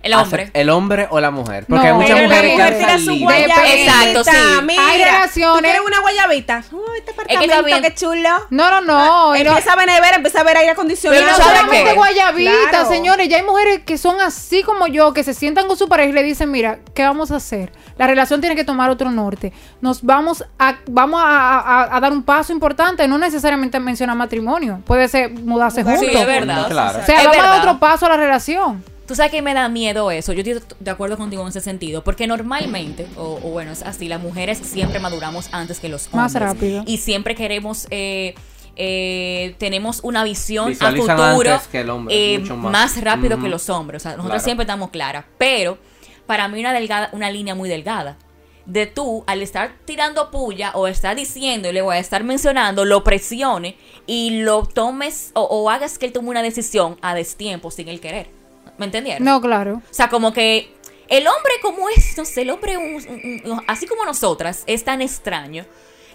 El 0.00 0.14
hombre. 0.14 0.50
¿El 0.54 0.70
hombre 0.70 1.08
o 1.10 1.18
la 1.18 1.30
mujer? 1.32 1.66
Porque 1.68 1.88
No, 1.88 1.90
hay 1.90 1.92
muchas 2.00 2.16
la 2.20 2.22
mujeres 2.28 2.42
que 2.42 2.56
mujer 2.56 2.72
han 2.72 2.78
tira 2.78 2.98
su 2.98 3.18
guayabita. 3.20 3.74
Exacto, 3.74 4.24
sí. 4.24 4.36
Mira, 4.64 4.86
Hay 4.88 4.98
relaciones- 5.04 5.76
¿tú 5.76 5.84
una 5.86 6.00
guayabita? 6.00 6.62
Oh, 6.72 6.94
este 6.96 7.10
apartamento, 7.10 7.82
qué 7.82 7.94
chulo. 7.94 8.28
No, 8.50 8.70
no, 8.70 8.80
no. 8.80 9.28
no- 9.30 9.34
Empieza 9.34 9.72
a 9.72 9.76
ver 9.76 9.86
nevera, 9.88 10.16
empieza 10.16 10.40
a 10.40 10.44
ver 10.44 10.56
aire 10.56 10.68
Y 10.68 10.72
acondicionado. 10.72 11.20
no 11.20 11.26
Pero 11.32 11.36
¿sabe 11.42 11.56
solamente 11.58 11.90
qué? 11.90 11.96
guayabita, 11.96 12.52
Claro. 12.70 12.88
señores. 12.88 13.28
Ya 13.28 13.38
hay 13.38 13.42
mujeres 13.42 13.80
que 13.84 13.98
son 13.98 14.20
así 14.20 14.62
como 14.62 14.86
yo, 14.86 15.12
que 15.12 15.24
se 15.24 15.34
sientan 15.34 15.66
con 15.66 15.76
su 15.76 15.88
pareja 15.88 16.10
y 16.10 16.12
le 16.12 16.22
dicen, 16.22 16.50
mira, 16.52 16.78
¿qué 16.94 17.02
vamos 17.02 17.32
a 17.32 17.36
hacer? 17.36 17.72
La 17.98 18.06
relación 18.06 18.40
tiene 18.40 18.54
que 18.54 18.64
tomar 18.64 18.90
otro 18.90 19.10
norte. 19.10 19.52
Nos 19.80 20.02
vamos 20.04 20.44
a, 20.60 20.76
vamos 20.86 21.20
a, 21.24 21.58
a- 21.58 21.96
a 21.96 22.00
dar 22.00 22.12
un 22.12 22.22
paso 22.22 22.52
importante, 22.52 23.08
no 23.08 23.18
necesariamente 23.18 23.80
mencionar 23.80 24.16
matrimonio. 24.16 24.80
Puede 24.86 25.08
ser 25.08 25.30
mudarse 25.32 25.82
juntos. 25.82 26.00
Sí, 26.00 26.16
es 26.16 26.26
verdad. 26.26 26.68
Claro. 26.68 27.00
O 27.00 27.04
sea, 27.04 27.18
Es 27.18 27.24
vamos 27.26 27.40
a 27.44 27.48
dar 27.48 27.58
otro 27.58 27.78
paso 27.80 28.06
a 28.06 28.10
la 28.10 28.16
relación. 28.16 28.84
Tú 29.08 29.14
sabes 29.14 29.32
que 29.32 29.40
me 29.40 29.54
da 29.54 29.68
miedo 29.70 30.10
eso. 30.10 30.34
Yo 30.34 30.40
estoy 30.42 30.62
de 30.78 30.90
acuerdo 30.90 31.16
contigo 31.16 31.42
en 31.42 31.48
ese 31.48 31.62
sentido. 31.62 32.04
Porque 32.04 32.26
normalmente, 32.26 33.06
o, 33.16 33.40
o 33.42 33.50
bueno, 33.50 33.72
es 33.72 33.82
así, 33.82 34.06
las 34.06 34.20
mujeres 34.20 34.58
siempre 34.58 35.00
maduramos 35.00 35.48
antes 35.50 35.80
que 35.80 35.88
los 35.88 36.04
hombres. 36.12 36.34
Más 36.34 36.34
rápido. 36.34 36.84
Y 36.86 36.98
siempre 36.98 37.34
queremos 37.34 37.86
eh, 37.90 38.34
eh, 38.76 39.56
tenemos 39.58 40.00
una 40.04 40.22
visión 40.22 40.72
a 40.80 40.92
futuro 40.92 41.22
antes 41.24 41.66
que 41.66 41.80
el 41.80 41.90
hombre, 41.90 42.34
eh, 42.34 42.38
mucho 42.38 42.56
más. 42.56 42.70
más. 42.70 43.00
rápido 43.02 43.40
que 43.40 43.48
los 43.48 43.68
hombres. 43.70 44.02
O 44.02 44.04
sea, 44.04 44.10
nosotros 44.12 44.34
Claro. 44.34 44.44
siempre 44.44 44.62
estamos 44.64 44.90
claras. 44.90 45.24
Pero 45.36 45.78
para 46.26 46.46
mí 46.48 46.60
una 46.60 46.72
delgada, 46.72 47.08
una 47.12 47.30
línea 47.30 47.54
muy 47.54 47.68
delgada. 47.68 48.18
De 48.66 48.84
tú, 48.86 49.24
al 49.26 49.40
estar 49.40 49.72
tirando 49.86 50.30
puya 50.30 50.72
o 50.74 50.86
estar 50.86 51.16
diciéndole 51.16 51.80
o 51.80 51.90
a 51.90 51.98
estar 51.98 52.22
mencionando, 52.22 52.84
lo 52.84 53.02
presione 53.02 53.76
y 54.06 54.42
lo 54.42 54.66
tomes 54.66 55.30
o, 55.32 55.40
o 55.40 55.70
hagas 55.70 55.98
que 55.98 56.04
él 56.04 56.12
tome 56.12 56.28
una 56.28 56.42
decisión 56.42 56.98
a 57.00 57.14
destiempo 57.14 57.70
sin 57.70 57.88
él 57.88 57.98
querer. 57.98 58.37
¿Me 58.78 58.86
entendieron? 58.86 59.24
No, 59.24 59.40
claro. 59.40 59.76
O 59.90 59.94
sea, 59.94 60.08
como 60.08 60.32
que 60.32 60.72
el 61.08 61.26
hombre 61.26 61.52
como 61.62 61.88
es, 61.88 62.16
no 62.18 62.24
sé, 62.24 62.42
el 62.42 62.50
hombre, 62.50 62.76
un- 62.76 62.94
un- 62.94 63.52
un- 63.52 63.64
así 63.66 63.86
como 63.86 64.04
nosotras, 64.04 64.62
es 64.66 64.84
tan 64.84 65.00
extraño 65.00 65.64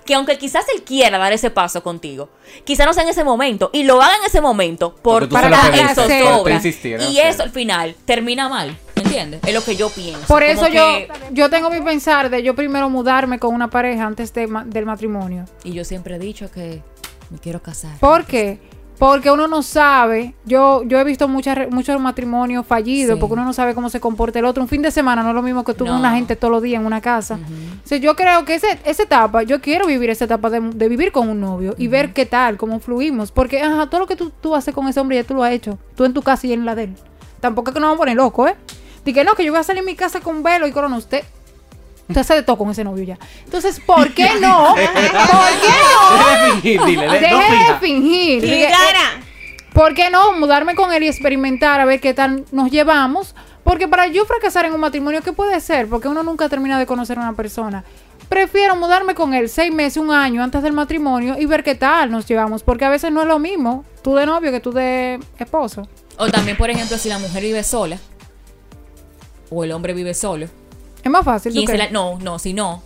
que 0.06 0.16
aunque 0.16 0.38
quizás 0.38 0.66
él 0.76 0.84
quiera 0.84 1.18
dar 1.18 1.32
ese 1.32 1.50
paso 1.50 1.82
contigo, 1.82 2.28
quizás 2.66 2.86
no 2.86 2.94
sea 2.94 3.04
en 3.04 3.10
ese 3.10 3.24
momento 3.24 3.70
y 3.72 3.84
lo 3.84 4.02
haga 4.02 4.18
en 4.18 4.26
ese 4.26 4.42
momento 4.42 4.94
por 4.96 5.30
para 5.30 5.50
sobra. 6.38 6.56
insistieras, 6.56 7.10
y 7.10 7.20
eso 7.20 7.44
al 7.44 7.52
final 7.52 7.96
termina 8.04 8.50
mal, 8.50 8.78
¿me 8.98 9.02
entiendes? 9.04 9.40
Es 9.46 9.54
lo 9.54 9.64
que 9.64 9.78
yo 9.78 9.90
pienso. 9.90 10.28
Por 10.28 10.44
eso 10.44 10.68
yo, 10.68 10.86
que- 10.86 11.10
yo 11.32 11.50
tengo 11.50 11.70
mi 11.70 11.80
pensar 11.80 12.30
de 12.30 12.44
yo 12.44 12.54
primero 12.54 12.90
mudarme 12.90 13.40
con 13.40 13.56
una 13.56 13.70
pareja 13.70 14.04
antes 14.06 14.34
de 14.34 14.46
ma- 14.48 14.66
del 14.66 14.86
matrimonio. 14.86 15.46
y 15.64 15.72
yo 15.72 15.86
siempre 15.86 16.18
he 16.18 16.20
dicho 16.20 16.52
que 16.52 16.82
me 17.30 17.40
quiero 17.40 17.62
casar. 17.64 17.98
¿Por 18.00 18.26
qué? 18.26 18.60
Porque 19.04 19.30
uno 19.30 19.50
no 19.50 19.62
sabe, 19.64 20.34
yo 20.46 20.82
yo 20.86 20.98
he 20.98 21.04
visto 21.04 21.28
muchas 21.28 21.70
muchos 21.70 22.00
matrimonios 22.00 22.66
fallidos, 22.66 23.16
Sí. 23.16 23.20
porque 23.20 23.34
uno 23.34 23.44
no 23.44 23.52
sabe 23.52 23.76
cómo 23.76 23.90
se 23.90 24.00
comporta 24.00 24.40
el 24.40 24.46
otro. 24.46 24.64
Un 24.64 24.70
fin 24.70 24.82
de 24.82 24.92
semana 24.92 25.22
no 25.24 25.30
es 25.30 25.36
lo 25.36 25.42
mismo 25.42 25.66
que 25.66 25.74
No. 25.84 25.98
una 25.98 26.16
gente 26.16 26.38
todos 26.38 26.54
los 26.54 26.62
días 26.64 26.80
en 26.80 26.86
una 26.88 27.02
casa. 27.02 27.38
O 27.84 27.86
sea, 27.86 27.98
yo 27.98 28.16
creo 28.16 28.46
que 28.46 28.56
ese, 28.56 28.80
esa 28.86 29.04
etapa, 29.04 29.44
yo 29.44 29.60
quiero 29.60 29.88
vivir 29.88 30.10
esa 30.10 30.24
etapa 30.24 30.50
de, 30.50 30.62
de 30.62 30.88
vivir 30.88 31.12
con 31.12 31.28
un 31.28 31.42
novio 31.42 31.76
y 31.78 31.90
ver 31.90 32.14
qué 32.14 32.26
tal, 32.26 32.56
cómo 32.56 32.80
fluimos. 32.80 33.34
Porque, 33.34 33.62
ajá, 33.62 33.88
todo 33.90 34.00
lo 34.00 34.08
que 34.08 34.16
tú, 34.16 34.32
tú 34.40 34.56
haces 34.56 34.74
con 34.74 34.88
ese 34.88 35.02
hombre 35.02 35.18
ya 35.18 35.26
tú 35.26 35.34
lo 35.34 35.44
has 35.44 35.52
hecho. 35.52 35.78
Tú 35.96 36.06
en 36.06 36.14
tu 36.14 36.22
casa 36.22 36.48
y 36.48 36.54
en 36.54 36.64
la 36.64 36.74
de 36.74 36.84
él. 36.86 36.96
Tampoco 37.42 37.72
es 37.72 37.74
que 37.74 37.82
nos 37.82 37.88
vamos 37.88 37.98
a 37.98 38.04
poner 38.04 38.16
locos, 38.16 38.52
¿eh? 38.52 38.56
Dije, 39.04 39.26
no, 39.26 39.34
que 39.36 39.44
yo 39.44 39.52
voy 39.52 39.60
a 39.60 39.64
salir 39.64 39.82
en 39.82 39.86
mi 39.86 39.96
casa 39.96 40.22
con 40.22 40.44
velo 40.44 40.66
y 40.66 40.72
corona. 40.72 40.96
Usted, 40.96 41.26
usted 42.08 42.36
de 42.36 42.44
todo 42.44 42.58
con 42.58 42.70
ese 42.72 42.84
novio 42.84 43.04
ya. 43.04 43.18
Entonces, 43.44 43.80
¿por 43.80 44.14
qué 44.14 44.30
no? 44.42 44.76
¿Por 44.76 44.80
qué 44.80 45.70
no? 45.84 46.18
Deje 46.18 46.46
de 46.46 46.52
fingir, 46.52 46.84
dile. 46.84 47.08
Deje 47.08 47.72
de 47.72 47.80
fingir. 47.80 48.46
Eh. 48.46 48.70
¿Por 49.74 49.96
qué 49.96 50.10
no 50.10 50.34
mudarme 50.34 50.76
con 50.76 50.94
él 50.94 51.04
y 51.04 51.08
experimentar 51.08 51.80
a 51.80 51.86
ver 51.86 52.00
qué 52.00 52.14
tal 52.14 52.46
nos 52.52 52.70
llevamos? 52.70 53.36
Porque 53.64 53.88
para 53.88 54.08
yo 54.08 54.26
fracasar 54.26 54.66
en 54.66 54.74
un 54.74 54.80
matrimonio, 54.80 55.22
¿qué 55.22 55.34
puede 55.34 55.60
ser? 55.62 55.88
Porque 55.88 56.08
uno 56.08 56.22
nunca 56.22 56.50
termina 56.50 56.78
de 56.78 56.86
conocer 56.86 57.18
a 57.18 57.22
una 57.22 57.34
persona. 57.34 57.84
Prefiero 58.30 58.76
mudarme 58.76 59.16
con 59.16 59.34
él 59.34 59.50
seis 59.50 59.74
meses, 59.74 59.98
un 59.98 60.12
año 60.12 60.44
antes 60.44 60.62
del 60.64 60.74
matrimonio 60.74 61.36
y 61.40 61.46
ver 61.46 61.64
qué 61.64 61.76
tal 61.76 62.12
nos 62.12 62.28
llevamos. 62.28 62.62
Porque 62.64 62.86
a 62.86 62.90
veces 62.90 63.12
no 63.12 63.22
es 63.22 63.28
lo 63.28 63.40
mismo 63.40 63.86
tú 64.02 64.16
de 64.16 64.26
novio 64.26 64.52
que 64.52 64.60
tú 64.60 64.72
de 64.72 65.20
esposo. 65.40 65.88
O 66.18 66.30
también, 66.30 66.58
por 66.58 66.70
ejemplo, 66.70 66.98
si 66.98 67.10
la 67.10 67.18
mujer 67.20 67.42
vive 67.42 67.64
sola 67.64 67.98
o 69.50 69.64
el 69.64 69.72
hombre 69.72 69.94
vive 69.94 70.14
solo. 70.14 70.48
Es 71.04 71.12
más 71.12 71.26
fácil. 71.26 71.54
No, 71.92 72.18
no, 72.22 72.40
si 72.40 72.54
no. 72.54 72.82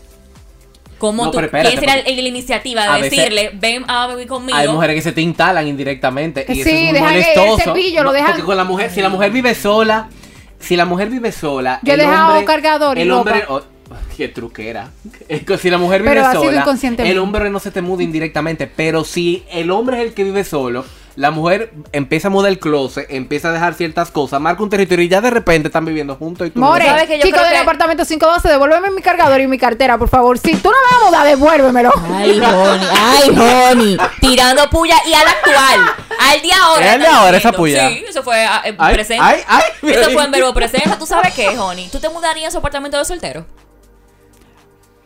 ¿Cómo 0.98 1.26
No, 1.26 1.32
tú, 1.32 1.40
espérate, 1.40 1.70
¿Quién 1.70 1.80
será 1.80 1.94
porque 1.94 2.10
el- 2.12 2.24
la 2.24 2.30
iniciativa 2.30 2.82
a 2.82 2.96
de 2.96 3.02
veces- 3.04 3.18
decirle, 3.20 3.52
ven 3.54 3.86
a 3.88 4.08
vivir 4.08 4.28
conmigo? 4.28 4.58
Hay 4.58 4.68
mujeres 4.68 4.96
que 4.96 5.02
se 5.04 5.12
te 5.12 5.22
instalan 5.22 5.68
indirectamente 5.68 6.44
y 6.50 6.56
Sí, 6.56 6.62
eso 6.62 6.70
es 6.70 6.76
muy 6.76 6.88
el 6.98 7.00
molestoso. 7.04 7.58
cepillo, 7.66 8.04
lo 8.04 8.12
dejan- 8.12 8.32
Porque 8.32 8.44
con 8.44 8.58
la 8.58 8.64
mujer, 8.64 8.90
si 8.90 9.02
la 9.02 9.10
mujer 9.10 9.30
vive 9.30 9.54
sola, 9.54 10.10
si 10.60 10.76
la 10.76 10.86
mujer 10.86 11.10
vive 11.12 11.32
sola, 11.32 11.80
Yo 11.84 11.92
he 11.92 11.94
el 11.94 12.00
dejado 12.02 12.30
hombre, 12.32 12.46
cargador 12.46 12.98
y 12.98 13.02
el 13.02 13.12
hombre, 13.12 13.44
oh, 13.48 13.62
qué 14.18 14.28
truquera. 14.30 14.90
Es 15.30 15.44
que 15.44 15.58
si 15.60 15.70
la 15.70 15.78
mujer 15.78 16.02
vive 16.02 16.16
sola, 16.34 16.66
el 16.98 17.20
hombre 17.20 17.52
no 17.52 17.60
se 17.60 17.70
te 17.70 17.84
muda 17.84 18.02
indirectamente, 18.02 18.66
pero 18.66 19.04
si 19.04 19.44
el 19.52 19.70
hombre 19.70 19.98
es 20.02 20.08
el 20.08 20.14
que 20.16 20.24
vive 20.24 20.44
solo, 20.44 20.84
la 21.18 21.32
mujer 21.32 21.74
empieza 21.94 22.28
a 22.28 22.32
mudar 22.32 22.52
el 22.52 22.60
closet, 22.60 23.08
empieza 23.10 23.50
a 23.50 23.52
dejar 23.52 23.74
ciertas 23.74 24.12
cosas, 24.12 24.40
marca 24.40 24.62
un 24.62 24.70
territorio 24.70 25.04
y 25.04 25.10
ya 25.10 25.20
de 25.20 25.32
repente 25.32 25.68
están 25.68 25.84
viviendo 25.84 26.16
juntos 26.16 26.48
y 26.48 26.52
tú 26.52 26.60
no 26.60 26.68
More, 26.68 26.86
sabes. 26.86 26.94
¿Sabes 27.02 27.08
que 27.10 27.18
yo 27.18 27.24
chico 27.26 27.42
del 27.44 27.54
que- 27.54 27.58
apartamento 27.58 28.06
512, 28.06 28.48
devuélveme 28.50 28.92
mi 28.92 29.02
cargador 29.02 29.42
y 29.42 29.48
mi 29.48 29.58
cartera, 29.58 29.98
por 29.98 30.10
favor. 30.10 30.38
Si 30.38 30.56
tú 30.56 30.70
no 30.70 30.76
me 30.78 30.96
vas 30.96 31.02
a 31.02 31.06
mudar, 31.08 31.28
devuélvemelo. 31.28 31.92
Ay, 32.14 32.40
Honey, 32.40 32.88
ay, 32.94 33.30
Honey. 33.72 33.98
Tirando 34.22 34.70
puya 34.70 34.96
y 35.08 35.14
al 35.16 35.28
actual. 35.28 35.80
Al 36.20 36.42
día 36.42 36.56
ahora. 36.64 36.86
¿Es 36.86 36.92
de 37.00 37.04
están 37.06 37.16
ahora 37.16 37.38
esa 37.38 37.52
puya? 37.52 37.90
Sí, 37.90 38.06
eso 38.08 38.22
fue 38.24 38.46
ah, 38.46 38.62
eh, 38.66 38.76
Ay, 38.78 38.94
presente. 38.94 39.24
ay, 39.24 39.42
ay, 39.48 39.64
Eso 39.90 40.12
fue 40.12 40.24
en 40.24 40.32
verbo 40.32 40.54
presente. 40.54 40.96
¿Tú 41.00 41.06
sabes 41.08 41.34
qué, 41.34 41.50
Honey? 41.58 41.90
¿Tú 41.90 42.00
te 42.00 42.10
mudarías 42.10 42.46
en 42.46 42.52
su 42.52 42.58
apartamento 42.60 42.98
de 42.98 43.06
soltero? 43.06 43.44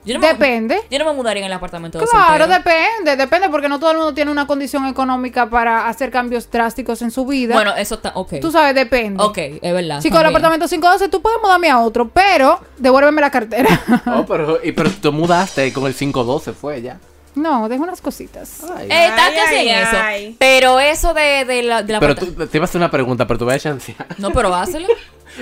Yo 0.03 0.15
no 0.15 0.19
me- 0.21 0.27
Depende. 0.29 0.81
Yo 0.89 0.97
no 0.97 1.05
me 1.05 1.13
mudaría 1.13 1.41
en 1.41 1.45
el 1.47 1.53
apartamento 1.53 1.99
de 1.99 2.05
Claro, 2.05 2.45
soltero. 2.45 2.47
depende, 2.47 3.15
depende, 3.17 3.49
porque 3.49 3.69
no 3.69 3.79
todo 3.79 3.91
el 3.91 3.97
mundo 3.97 4.13
tiene 4.15 4.31
una 4.31 4.47
condición 4.47 4.87
económica 4.87 5.47
para 5.49 5.87
hacer 5.87 6.09
cambios 6.09 6.49
drásticos 6.49 7.01
en 7.03 7.11
su 7.11 7.25
vida. 7.25 7.53
Bueno, 7.53 7.75
eso 7.75 7.95
está. 7.95 8.11
Ok. 8.15 8.33
tú 8.41 8.51
sabes, 8.51 8.73
depende. 8.73 9.21
Ok, 9.23 9.37
es 9.37 9.61
verdad. 9.73 10.01
Chico, 10.01 10.15
el 10.17 10.23
también. 10.23 10.27
apartamento 10.27 10.67
512, 10.67 11.07
tú 11.09 11.21
puedes 11.21 11.39
mudarme 11.41 11.69
a 11.69 11.79
otro, 11.79 12.09
pero 12.09 12.59
devuélveme 12.77 13.21
la 13.21 13.29
cartera. 13.31 13.69
Oh, 14.07 14.25
pero, 14.25 14.59
y, 14.63 14.71
pero 14.71 14.89
tú 14.89 15.11
mudaste 15.13 15.71
con 15.71 15.85
el 15.85 15.93
512, 15.93 16.53
fue 16.53 16.81
ya. 16.81 16.97
no, 17.35 17.69
deja 17.69 17.83
unas 17.83 18.01
cositas. 18.01 18.63
Ay. 18.75 18.87
Eh, 18.89 19.05
está 19.05 19.25
Ay, 19.27 19.35
casi 19.35 19.55
en 19.55 19.75
ay, 19.95 20.25
eso. 20.25 20.35
Pero 20.39 20.79
eso 20.79 21.13
de, 21.13 21.45
de 21.45 21.63
la, 21.63 21.83
de 21.83 21.93
la 21.93 21.99
Pero 21.99 22.15
tú, 22.15 22.25
te 22.47 22.57
ibas 22.57 22.69
a 22.69 22.71
hacer 22.71 22.79
una 22.79 22.89
pregunta, 22.91 23.25
pero 23.27 23.37
tú 23.39 23.45
vas 23.45 23.55
a 23.57 23.59
chancear. 23.59 24.07
No, 24.17 24.31
pero 24.31 24.53
hazlo. 24.55 24.87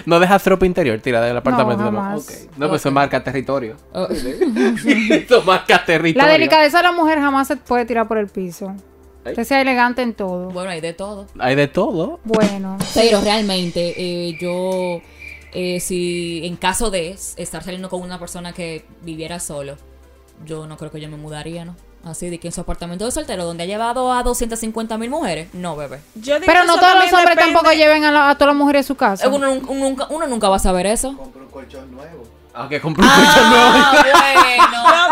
No 0.06 0.20
dejas 0.20 0.46
ropa 0.46 0.66
interior 0.66 1.00
tirada 1.00 1.26
del 1.26 1.38
apartamento. 1.38 1.84
jamás. 1.84 2.28
Ok. 2.28 2.58
No, 2.58 2.70
pues 2.70 2.82
eso 2.82 2.92
marca 2.92 3.24
territorio. 3.24 3.76
Oh. 3.94 4.08
eso 4.10 5.42
marca 5.44 5.84
territorio. 5.86 6.28
La 6.28 6.32
delicadeza 6.32 6.78
de 6.78 6.84
la 6.84 6.92
mujer 6.92 7.20
jamás 7.20 7.48
se 7.48 7.58
puede 7.58 7.86
tirar 7.86 8.08
por 8.08 8.18
el 8.18 8.28
piso. 8.28 8.74
Usted 9.26 9.44
sea 9.44 9.62
elegante 9.62 10.02
en 10.02 10.14
todo. 10.14 10.50
Bueno, 10.50 10.70
hay 10.70 10.82
de 10.82 10.94
todo. 10.94 11.28
Hay 11.38 11.56
de 11.56 11.68
todo. 11.68 12.20
Bueno. 12.24 12.78
Pero 12.94 13.22
realmente, 13.22 13.94
eh, 13.98 14.38
yo, 14.40 15.02
eh, 15.54 15.80
si 15.80 16.46
en 16.46 16.56
caso 16.56 16.90
de 16.90 17.12
estar 17.38 17.64
saliendo 17.64 17.90
con 17.90 18.02
una 18.02 18.20
persona 18.20 18.54
que 18.54 18.86
viviera 19.02 19.40
solo, 19.40 19.78
yo 20.46 20.68
no 20.68 20.78
creo 20.78 20.92
que 20.92 21.02
yo 21.02 21.10
me 21.10 21.18
mudaría, 21.18 21.66
¿no? 21.66 21.76
Así 22.06 22.30
de 22.30 22.40
que 22.40 22.48
en 22.48 22.54
su 22.54 22.62
apartamento 22.62 23.04
de 23.06 23.12
soltero, 23.12 23.44
donde 23.46 23.64
ha 23.64 23.68
llevado 23.68 24.14
a 24.14 24.24
250 24.24 24.98
mil 24.98 25.10
mujeres, 25.10 25.50
no, 25.54 25.76
bebé. 25.76 26.00
Yo 26.16 26.36
digo 26.40 26.46
Pero 26.46 26.62
que 26.62 26.68
no 26.68 26.76
todos 26.78 26.82
los 26.82 26.92
también 26.94 27.14
hombres 27.16 27.36
depende- 27.38 27.54
tampoco 27.54 27.74
lleven 27.76 28.06
a, 28.06 28.12
la- 28.12 28.30
a 28.30 28.36
todas 28.36 28.48
las 28.54 28.58
mujeres 28.58 28.86
a 28.86 28.88
su 28.88 28.96
casa. 28.96 29.26
Eh, 29.26 29.30
Uno, 29.30 29.48
nun- 29.54 29.66
uno 29.68 29.80
nunca, 29.90 30.08
uno 30.10 30.26
nunca 30.28 30.48
va 30.50 30.56
a 30.56 30.60
saber 30.60 30.86
eso. 30.86 31.16
Compré 31.18 31.42
un 31.42 31.50
colchón 31.50 31.92
nuevo. 31.92 32.24
Ah, 32.54 32.68
bueno. 32.70 32.90
No, 33.00 33.06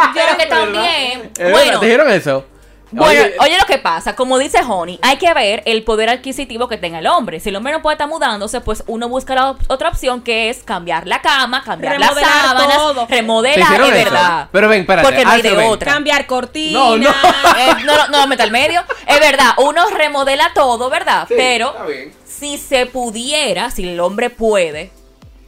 pero 0.02 0.14
ya 0.16 0.38
que 0.38 0.44
es 0.44 0.50
también, 0.50 1.22
Es 1.34 1.38
verdad, 1.38 1.52
bueno, 1.52 1.80
¿Te 1.80 1.86
dijeron 1.86 2.10
eso? 2.12 2.46
Bueno, 2.92 3.12
Oye, 3.22 3.36
oye, 3.42 3.58
lo 3.60 3.66
que 3.66 3.78
pasa, 3.80 4.16
como 4.16 4.38
dice 4.38 4.60
Honey, 4.68 4.98
hay 5.02 5.18
que 5.18 5.34
ver 5.34 5.62
el 5.66 5.84
poder 5.84 6.10
adquisitivo 6.10 6.68
que 6.70 6.78
tenga 6.78 7.00
el 7.00 7.08
hombre. 7.08 7.40
Si 7.40 7.50
el 7.50 7.56
hombre 7.58 7.74
no 7.74 7.82
puede 7.82 7.96
estar 7.96 8.08
mudándose, 8.08 8.62
pues 8.62 8.84
uno 8.88 9.10
busca 9.10 9.36
la 9.36 9.52
op- 9.52 9.62
otra 9.68 9.90
opción 9.90 10.22
que 10.22 10.50
es 10.50 10.64
cambiar 10.64 11.06
la 11.06 11.22
cama, 11.22 11.64
cambiar 11.64 12.00
las 12.00 12.14
sábanas, 12.16 12.78
todo. 12.78 13.06
¿te 13.08 13.16
remodelar, 13.16 13.74
es 13.74 13.80
eso? 13.80 13.92
verdad. 13.92 14.48
Pero 14.52 14.70
ven, 14.70 14.82
espérate. 14.82 15.08
Porque 15.08 15.26
no 15.26 15.32
hay 15.32 15.42
de 15.42 15.52
ven. 15.52 15.68
otra. 15.70 15.94
Cambiar 15.94 16.26
cortina. 16.28 16.80
No, 16.80 16.98
no. 16.98 17.10
Eh, 17.58 17.74
no, 17.86 17.96
no, 17.98 18.08
no, 18.10 18.28
meta 18.28 18.44
al 18.44 18.52
medio. 18.52 18.82
Es 19.06 19.20
verdad, 19.20 19.52
uno 19.58 19.90
remodela 19.90 20.52
todo, 20.54 20.90
¿verdad? 20.90 21.26
Sí, 21.28 21.34
Pero 21.38 21.70
está 21.72 21.86
bien. 21.86 22.14
si 22.26 22.58
se 22.58 22.86
pudiera, 22.86 23.72
si 23.72 23.88
el 23.90 24.00
hombre 24.00 24.30
puede, 24.30 24.92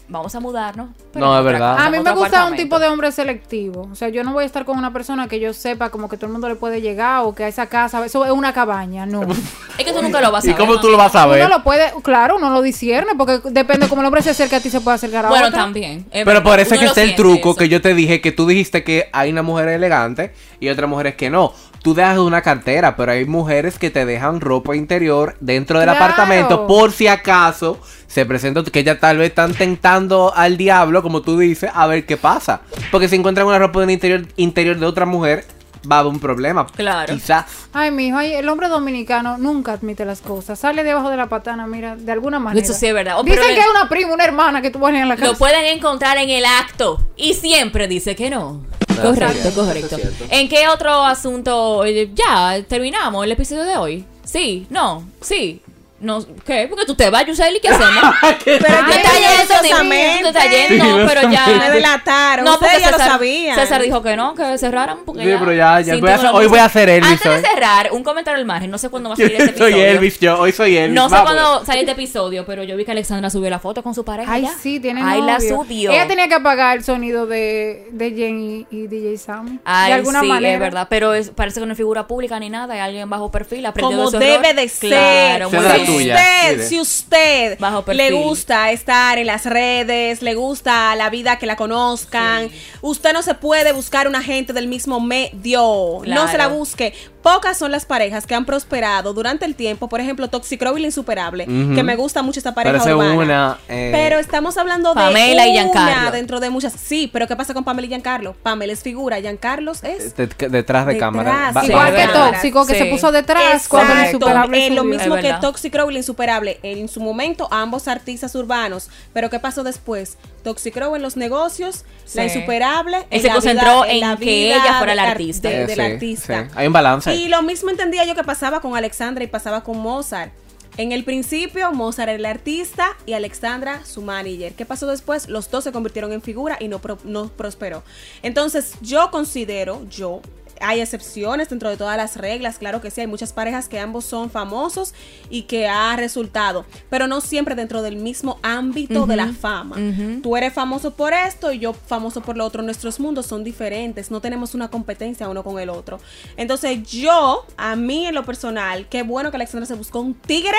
vamos 0.10 0.34
a 0.36 0.40
mudarnos. 0.40 0.90
pero 1.14 1.26
No, 1.26 1.38
es 1.40 1.46
verdad. 1.46 1.78
A 1.80 1.90
mí 1.90 2.00
me 2.00 2.12
gusta 2.12 2.46
un 2.46 2.56
tipo 2.56 2.80
de 2.80 2.88
hombre 2.88 3.12
selectivo. 3.12 3.88
O 3.92 3.96
sea, 3.96 4.10
yo 4.10 4.24
no 4.24 4.34
voy 4.34 4.44
a 4.44 4.46
estar 4.48 4.66
con 4.66 4.78
una 4.78 4.92
persona 4.92 5.28
que 5.28 5.40
yo 5.40 5.54
sepa 5.54 5.90
como 5.90 6.10
que 6.10 6.18
todo 6.18 6.26
el 6.26 6.32
mundo 6.34 6.50
le 6.50 6.56
puede 6.56 6.82
llegar 6.82 7.22
o 7.24 7.34
que 7.36 7.44
a 7.44 7.48
esa 7.48 7.68
casa, 7.68 8.04
eso 8.06 8.26
es 8.26 8.32
una 8.32 8.52
cabaña, 8.54 9.06
no. 9.06 9.22
Es 9.80 9.86
que 9.86 9.94
tú 9.94 10.02
nunca 10.02 10.20
lo 10.20 10.30
vas 10.30 10.44
a 10.44 10.48
¿Y 10.48 10.50
ver. 10.50 10.58
cómo 10.58 10.74
¿no? 10.74 10.82
tú 10.82 10.90
lo 10.90 10.98
vas 10.98 11.16
a 11.16 11.26
ver? 11.26 11.40
Uno 11.46 11.58
lo 11.58 11.64
puede, 11.64 11.94
claro, 12.04 12.36
uno 12.36 12.50
lo 12.50 12.62
discierne 12.62 13.14
porque 13.18 13.40
depende 13.50 13.88
cómo 13.88 14.02
el 14.02 14.08
hombre 14.08 14.22
se 14.22 14.32
acerca 14.32 14.58
a 14.58 14.60
ti 14.60 14.70
se 14.70 14.82
puede 14.82 14.96
acercar 14.96 15.26
a 15.26 15.30
Bueno, 15.30 15.48
otro. 15.48 15.58
también. 15.58 16.06
es 16.12 16.26
Pero 16.26 16.44
por 16.44 16.60
eso 16.60 16.74
es 16.74 16.82
que 16.82 16.88
está 16.88 17.02
el 17.02 17.16
truco 17.16 17.52
eso. 17.52 17.60
que 17.60 17.70
yo 17.70 17.82
te 17.82 17.94
dije 17.94 18.20
que 18.20 18.34
tú 18.34 18.46
dijiste 18.46 18.84
que 18.84 19.10
hay 19.14 19.30
una 19.32 19.42
mujer 19.42 19.70
elegante 19.70 20.34
y 20.60 20.68
otras 20.68 20.90
mujeres 20.90 21.16
que 21.16 21.30
no. 21.30 21.54
Tú 21.82 21.94
dejas 21.94 22.18
una 22.18 22.42
cartera, 22.42 22.96
pero 22.96 23.12
hay 23.14 23.26
mujeres 23.26 23.80
que 23.80 23.90
te 23.90 24.06
dejan 24.06 24.42
ropa 24.42 24.76
interior 24.76 25.36
dentro 25.40 25.80
del 25.80 25.90
Claro. 25.90 26.04
apartamento 26.04 26.68
por 26.68 26.92
si 26.92 27.08
acaso 27.08 27.80
se 28.08 28.26
presenta 28.26 28.64
que 28.64 28.80
ellas 28.80 29.00
tal 29.00 29.18
vez 29.18 29.30
están 29.30 29.54
tentando 29.54 30.34
al 30.36 30.58
diablo, 30.58 31.02
como 31.02 31.22
tú 31.22 31.38
dices, 31.38 31.70
a 31.74 31.88
ver 31.88 32.06
qué 32.06 32.18
pasa. 32.18 32.62
Porque 32.92 33.08
si 33.08 33.16
encuentran 33.16 33.48
una 33.48 33.60
ropa 33.60 33.82
en 33.84 33.92
interior, 33.92 34.26
interior 34.36 34.78
de 34.78 34.86
otra 34.86 35.06
mujer, 35.06 35.46
va 35.90 35.98
a 35.98 36.00
haber 36.00 36.14
un 36.14 36.20
problema. 36.20 36.66
Claro. 36.68 37.14
Quizás. 37.14 37.46
Ay, 37.74 37.92
mijo, 37.92 38.18
ay, 38.18 38.34
el 38.34 38.48
hombre 38.50 38.68
dominicano 38.68 39.38
nunca 39.38 39.74
admite 39.74 40.06
las 40.06 40.22
cosas. 40.22 40.60
Sale 40.60 40.84
debajo 40.84 41.10
de 41.10 41.18
la 41.18 41.28
patana, 41.28 41.68
mira, 41.68 41.96
de 41.96 42.12
alguna 42.12 42.40
manera. 42.40 42.64
Eso 42.64 42.74
sí 42.74 42.88
es 42.88 42.94
verdad. 42.94 43.20
Oh, 43.20 43.24
Dicen 43.24 43.42
que 43.56 43.60
es 43.60 43.68
una 43.70 43.88
prima, 43.90 44.14
una 44.14 44.24
hermana 44.26 44.62
que 44.62 44.72
tú 44.72 44.80
pones 44.80 45.02
en 45.02 45.10
la 45.10 45.16
casa. 45.16 45.32
Lo 45.32 45.38
pueden 45.38 45.66
encontrar 45.66 46.18
en 46.18 46.30
el 46.30 46.46
acto 46.46 47.00
y 47.16 47.34
siempre 47.34 47.88
dice 47.88 48.16
que 48.16 48.30
no. 48.30 48.62
es 48.90 48.96
correcto, 48.98 49.52
correcto. 49.54 49.98
¿En 50.30 50.50
qué 50.50 50.68
otro 50.68 51.04
asunto? 51.06 51.86
eh, 51.86 52.12
Ya, 52.14 52.58
terminamos 52.68 53.24
el 53.26 53.32
episodio 53.32 53.64
de 53.64 53.78
hoy. 53.78 54.06
Sí, 54.24 54.68
no, 54.70 55.04
sí. 55.22 55.62
No, 56.02 56.26
¿qué? 56.46 56.68
Porque 56.70 56.86
tú 56.86 56.96
te 56.96 57.10
vas, 57.10 57.26
Yuseli, 57.26 57.60
¿qué 57.62 57.68
hacemos? 57.70 58.16
Pero 58.46 58.58
Tú 58.58 58.66
yo 58.88 58.96
estás 58.96 59.62
yendo, 59.62 59.84
dime, 59.84 60.20
tú 60.22 60.28
estás 60.30 60.50
yendo, 60.50 60.86
Sí, 60.86 60.92
pero 61.08 61.28
Me 61.28 61.34
ya. 61.36 61.70
delataron. 61.72 62.46
No, 62.46 62.58
porque 62.58 62.80
ya 62.80 62.92
lo 62.92 62.98
César, 62.98 63.12
sabían. 63.12 63.56
César 63.60 63.82
dijo 63.82 64.02
que 64.02 64.16
no, 64.16 64.34
que 64.34 64.58
cerraran. 64.58 65.00
Porque 65.06 65.24
Sí, 65.24 65.36
pero 65.38 65.52
ya, 65.54 65.82
ya 65.82 65.98
voy 65.98 66.10
a 66.10 66.16
hacer- 66.16 66.30
hoy 66.34 66.48
voy 66.48 66.60
a 66.60 66.66
hacer 66.66 66.88
Elvis 66.90 67.12
Antes 67.12 67.24
de 67.32 67.38
hoy. 67.38 67.42
cerrar, 67.44 67.90
un 67.92 68.04
comentario 68.04 68.40
al 68.40 68.46
margen. 68.46 68.72
No 68.72 68.78
sé 68.78 68.88
cuándo 68.90 69.10
va 69.10 69.14
a 69.16 69.18
salir 69.18 69.32
este 69.42 69.58
soy 69.58 69.72
episodio. 69.74 69.86
Elvis, 69.92 70.20
yo 70.20 70.40
hoy 70.40 70.52
soy 70.54 70.78
Elvis. 70.78 70.96
No 70.96 71.10
sé 71.10 71.16
vamos. 71.16 71.32
cuándo 71.34 71.66
sale 71.66 71.80
este 71.82 71.92
episodio, 71.92 72.46
pero 72.46 72.64
yo 72.64 72.78
vi 72.78 72.86
que 72.86 72.92
Alexandra 72.92 73.30
subió 73.30 73.50
la 73.50 73.60
foto 73.60 73.84
con 73.84 73.94
su 73.94 74.06
pareja. 74.06 74.32
Ay, 74.32 74.44
ya. 74.44 74.54
sí, 74.62 74.80
tiene 74.80 75.02
Ay, 75.04 75.22
la 75.22 75.34
novio. 75.38 75.50
subió. 75.64 75.92
Ella 75.92 76.08
tenía 76.08 76.28
que 76.30 76.36
apagar 76.36 76.78
el 76.78 76.84
sonido 76.86 77.26
de, 77.26 77.88
de 77.92 78.12
Jenny 78.12 78.66
y 78.72 78.88
DJ 78.88 79.18
Sammy. 79.18 79.60
Ay, 79.66 79.90
de 79.90 79.94
alguna 79.96 80.22
sí, 80.22 80.28
manera. 80.28 80.54
es 80.54 80.60
verdad. 80.62 80.88
Pero 80.90 81.14
es- 81.14 81.30
parece 81.32 81.60
que 81.60 81.66
no 81.66 81.74
es 81.74 81.78
figura 81.78 82.08
pública 82.08 82.40
ni 82.40 82.50
nada. 82.50 82.74
Hay 82.74 82.80
alguien 82.80 83.10
bajo 83.10 83.30
perfil. 83.30 83.66
aprendió 83.66 83.98
como 83.98 84.12
de 84.12 84.20
debe 84.20 84.54
de 84.54 84.70
ser. 84.70 84.90
Claro, 84.90 85.50
muy 85.50 85.60
bien. 85.60 85.89
Tuya. 85.94 86.16
usted, 86.16 86.68
si 86.68 86.80
usted 86.80 87.60
Bajo 87.60 87.84
le 87.92 88.12
gusta 88.12 88.72
estar 88.72 89.18
en 89.18 89.28
las 89.28 89.46
redes, 89.46 90.22
le 90.22 90.36
gusta 90.36 90.96
la 90.96 91.10
vida 91.10 91.38
que 91.38 91.46
la 91.46 91.56
conozcan, 91.56 92.50
usted 92.82 93.14
no 93.14 93.22
se 93.22 93.34
puede 93.36 93.72
buscar 93.74 94.08
una 94.08 94.22
gente 94.22 94.54
del 94.54 94.68
mismo 94.68 95.00
medio. 95.00 96.02
No 96.06 96.28
se 96.30 96.38
la 96.38 96.48
busque. 96.48 96.94
Pocas 97.22 97.58
son 97.58 97.72
las 97.72 97.86
parejas 97.86 98.26
que 98.26 98.34
han 98.34 98.46
prosperado 98.46 99.14
durante 99.14 99.44
el 99.46 99.54
tiempo. 99.54 99.90
Por 99.90 100.00
ejemplo, 100.00 100.30
Toxicrow 100.30 100.78
y 100.78 100.82
la 100.82 100.88
Insuperable, 100.88 101.44
Ujú. 101.44 101.76
que 101.76 101.84
me 101.84 101.98
gusta 101.98 102.22
mucho 102.22 102.40
esta 102.40 102.54
pareja 102.56 102.78
Parece 102.78 102.94
urbana. 102.96 103.14
una. 103.14 103.58
eh, 103.68 103.90
Pero 103.92 104.20
estamos 104.20 104.58
hablando 104.58 104.90
de 104.94 104.96
Pamela 104.96 105.46
y 105.48 105.52
una 105.52 105.62
Giancarlo. 105.64 106.12
dentro 106.12 106.40
de 106.40 106.50
muchas. 106.50 106.72
Sí, 106.74 107.10
pero 107.12 107.28
¿qué 107.28 107.36
pasa 107.36 107.54
con 107.54 107.66
Pamela 107.66 107.86
y 107.88 107.90
Giancarlo? 107.90 108.36
Pamela 108.42 108.72
es 108.72 108.82
figura, 108.84 109.20
Giancarlo 109.20 109.74
es 109.74 109.82
de- 110.16 110.28
detrás 110.28 110.86
de 110.86 110.94
Detrás, 110.94 110.98
cámara. 110.98 111.52
Sí, 111.62 111.68
Igual 111.72 111.94
que. 111.96 112.08
Tóxico, 112.08 112.66
que 112.66 112.74
Sí. 112.74 112.80
se 112.80 112.86
puso 112.86 113.12
detrás 113.12 113.68
cuando 113.68 113.92
el 113.94 114.00
Exacto, 114.00 114.18
insuperable 114.18 114.68
eh, 114.68 114.70
lo 114.70 114.84
mismo 114.86 115.16
Es 115.16 115.22
que 115.22 115.28
verdad. 115.28 115.42
Toxic 115.42 115.74
Crow 115.74 115.90
y 115.90 115.94
la 115.94 116.00
Insuperable. 116.00 116.60
En 116.64 116.88
su 116.88 117.02
momento, 117.02 117.48
ambos 117.52 117.88
artistas 117.90 118.34
urbanos. 118.36 118.90
Pero 119.14 119.30
¿qué 119.30 119.40
pasó 119.40 119.64
después? 119.64 120.18
Toxic 120.44 120.74
Crow 120.74 120.96
en 120.96 121.02
los 121.02 121.18
negocios, 121.18 121.86
la. 122.16 122.26
Insuperable. 122.26 122.98
Él 122.98 123.06
en 123.12 123.22
se 123.22 123.28
la 123.28 123.34
concentró 123.34 123.84
vida- 123.84 123.92
en 123.94 124.00
la 124.02 124.18
que 124.18 124.48
ella 124.54 124.78
fuera 124.78 124.96
la 124.96 125.12
artista. 125.12 125.48
ar- 125.50 125.54
de- 125.56 125.66
del 125.68 125.76
sí, 125.76 125.82
artista. 125.82 126.44
sí. 126.46 126.52
Hay 126.56 126.68
un 126.68 126.74
balance. 126.74 127.14
Y 127.16 127.28
lo 127.28 127.42
mismo 127.44 127.70
entendía 127.70 128.06
yo 128.06 128.16
que 128.16 128.24
pasaba 128.24 128.62
con 128.62 128.76
Alexandra 128.76 129.24
y 129.24 129.28
pasaba 129.28 129.64
con 129.64 129.78
Mozart. 129.80 130.32
En 130.78 130.94
el 130.94 131.04
principio, 131.04 131.74
Mozart 131.74 132.08
era 132.10 132.18
el 132.18 132.26
artista 132.26 132.96
y 133.06 133.12
Alexandra 133.14 133.82
su 133.86 134.02
manager. 134.02 134.54
¿Qué 134.54 134.66
pasó 134.66 134.88
después? 134.88 135.28
Los 135.28 135.52
dos 135.52 135.66
se 135.66 135.74
convirtieron 135.74 136.14
en 136.14 136.22
figura 136.22 136.56
y 136.60 136.70
no, 136.70 136.80
pro- 136.80 137.00
no 137.04 137.28
prosperó. 137.28 137.84
Entonces, 138.24 138.74
yo 138.80 139.12
considero, 139.12 139.86
yo, 139.90 140.22
hay 140.62 140.82
excepciones 140.82 141.50
dentro 141.50 141.70
de 141.70 141.78
todas 141.78 141.98
las 141.98 142.16
reglas, 142.18 142.58
claro 142.58 142.82
que 142.82 142.92
sí, 142.92 143.02
hay 143.02 143.08
muchas 143.08 143.34
parejas 143.34 143.68
que 143.70 143.80
ambos 143.80 144.06
son 144.06 144.30
famosos 144.30 144.94
y 145.30 145.44
que 145.44 145.68
ha 145.68 145.96
resultado, 145.96 146.66
pero 146.90 147.08
no 147.08 147.22
siempre 147.22 147.56
dentro 147.56 147.82
del 147.82 147.96
mismo 147.96 148.40
ámbito 148.44 149.06
de 149.06 149.16
la 149.16 149.28
fama. 149.34 149.78
ujú. 149.78 150.22
Tú 150.22 150.36
eres 150.38 150.54
famoso 150.54 150.92
por 150.92 151.14
esto 151.14 151.52
y 151.52 151.60
yo 151.60 151.74
famoso 151.74 152.22
por 152.22 152.38
lo 152.38 152.46
otro. 152.46 152.62
Nuestros 152.62 153.00
mundos 153.00 153.26
son 153.26 153.44
diferentes, 153.44 154.12
no 154.12 154.22
tenemos 154.22 154.54
una 154.56 154.70
competencia 154.70 155.28
uno 155.30 155.44
con 155.44 155.60
el 155.60 155.70
otro. 155.70 156.00
Entonces 156.38 156.84
yo, 156.90 157.46
a 157.58 157.76
mí 157.76 158.06
en 158.08 158.16
lo 158.16 158.24
personal, 158.26 158.88
qué 158.90 159.04
bueno 159.04 159.32
que 159.32 159.38
Alexandra 159.38 159.66
se 159.66 159.76
buscó 159.76 160.00
un 160.02 160.14
tigre 160.14 160.58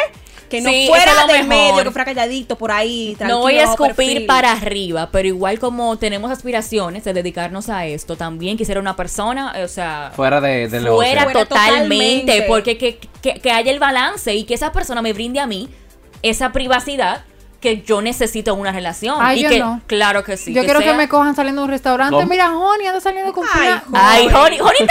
que 0.48 0.60
no 0.60 0.70
Sí, 0.70 0.86
fuera 0.88 1.26
del 1.26 1.46
mejor. 1.46 1.48
medio, 1.72 1.84
que 1.84 1.90
fuera 1.90 2.04
calladito 2.04 2.56
por 2.56 2.72
ahí. 2.72 3.16
No 3.20 3.40
voy 3.40 3.56
a 3.56 3.64
escupir 3.64 3.94
perfil. 3.94 4.26
para 4.26 4.52
arriba, 4.52 5.08
pero 5.12 5.28
igual 5.28 5.58
como 5.58 5.96
tenemos 5.98 6.30
aspiraciones 6.30 7.04
de 7.04 7.12
dedicarnos 7.12 7.68
a 7.68 7.86
esto, 7.86 8.16
también 8.16 8.56
quisiera 8.56 8.80
una 8.80 8.96
persona, 8.96 9.54
o 9.64 9.68
sea, 9.68 9.89
Fuera 10.14 10.40
de, 10.40 10.68
del 10.68 10.86
fuera. 10.86 11.24
Fuera 11.24 11.44
totalmente, 11.44 11.46
totalmente. 11.46 12.42
porque 12.48 12.78
que, 12.78 12.98
que, 13.22 13.34
que 13.40 13.50
haya 13.50 13.70
el 13.70 13.78
balance 13.78 14.34
y 14.34 14.44
que 14.44 14.54
esa 14.54 14.72
persona 14.72 15.02
me 15.02 15.12
brinde 15.12 15.40
a 15.40 15.46
mí 15.46 15.68
esa 16.22 16.52
privacidad 16.52 17.24
que 17.60 17.82
yo 17.82 18.00
necesito 18.00 18.54
una 18.54 18.72
relación. 18.72 19.16
Ay, 19.20 19.40
y 19.40 19.42
yo 19.42 19.48
que, 19.50 19.58
no. 19.58 19.80
claro 19.86 20.24
que 20.24 20.36
sí. 20.36 20.52
Yo 20.54 20.64
quiero 20.64 20.80
sea- 20.80 20.92
que 20.92 20.96
me 20.96 21.08
cojan 21.08 21.36
saliendo 21.36 21.60
de 21.62 21.64
un 21.66 21.70
restaurante. 21.70 22.14
¿Cómo? 22.14 22.26
Mira, 22.26 22.56
Honey 22.56 22.86
anda 22.86 23.00
saliendo 23.00 23.32
con 23.32 23.46
Ay. 23.52 23.68
Ay. 23.92 24.26
Honey, 24.28 24.60
Honey 24.60 24.78
tan, 24.78 24.88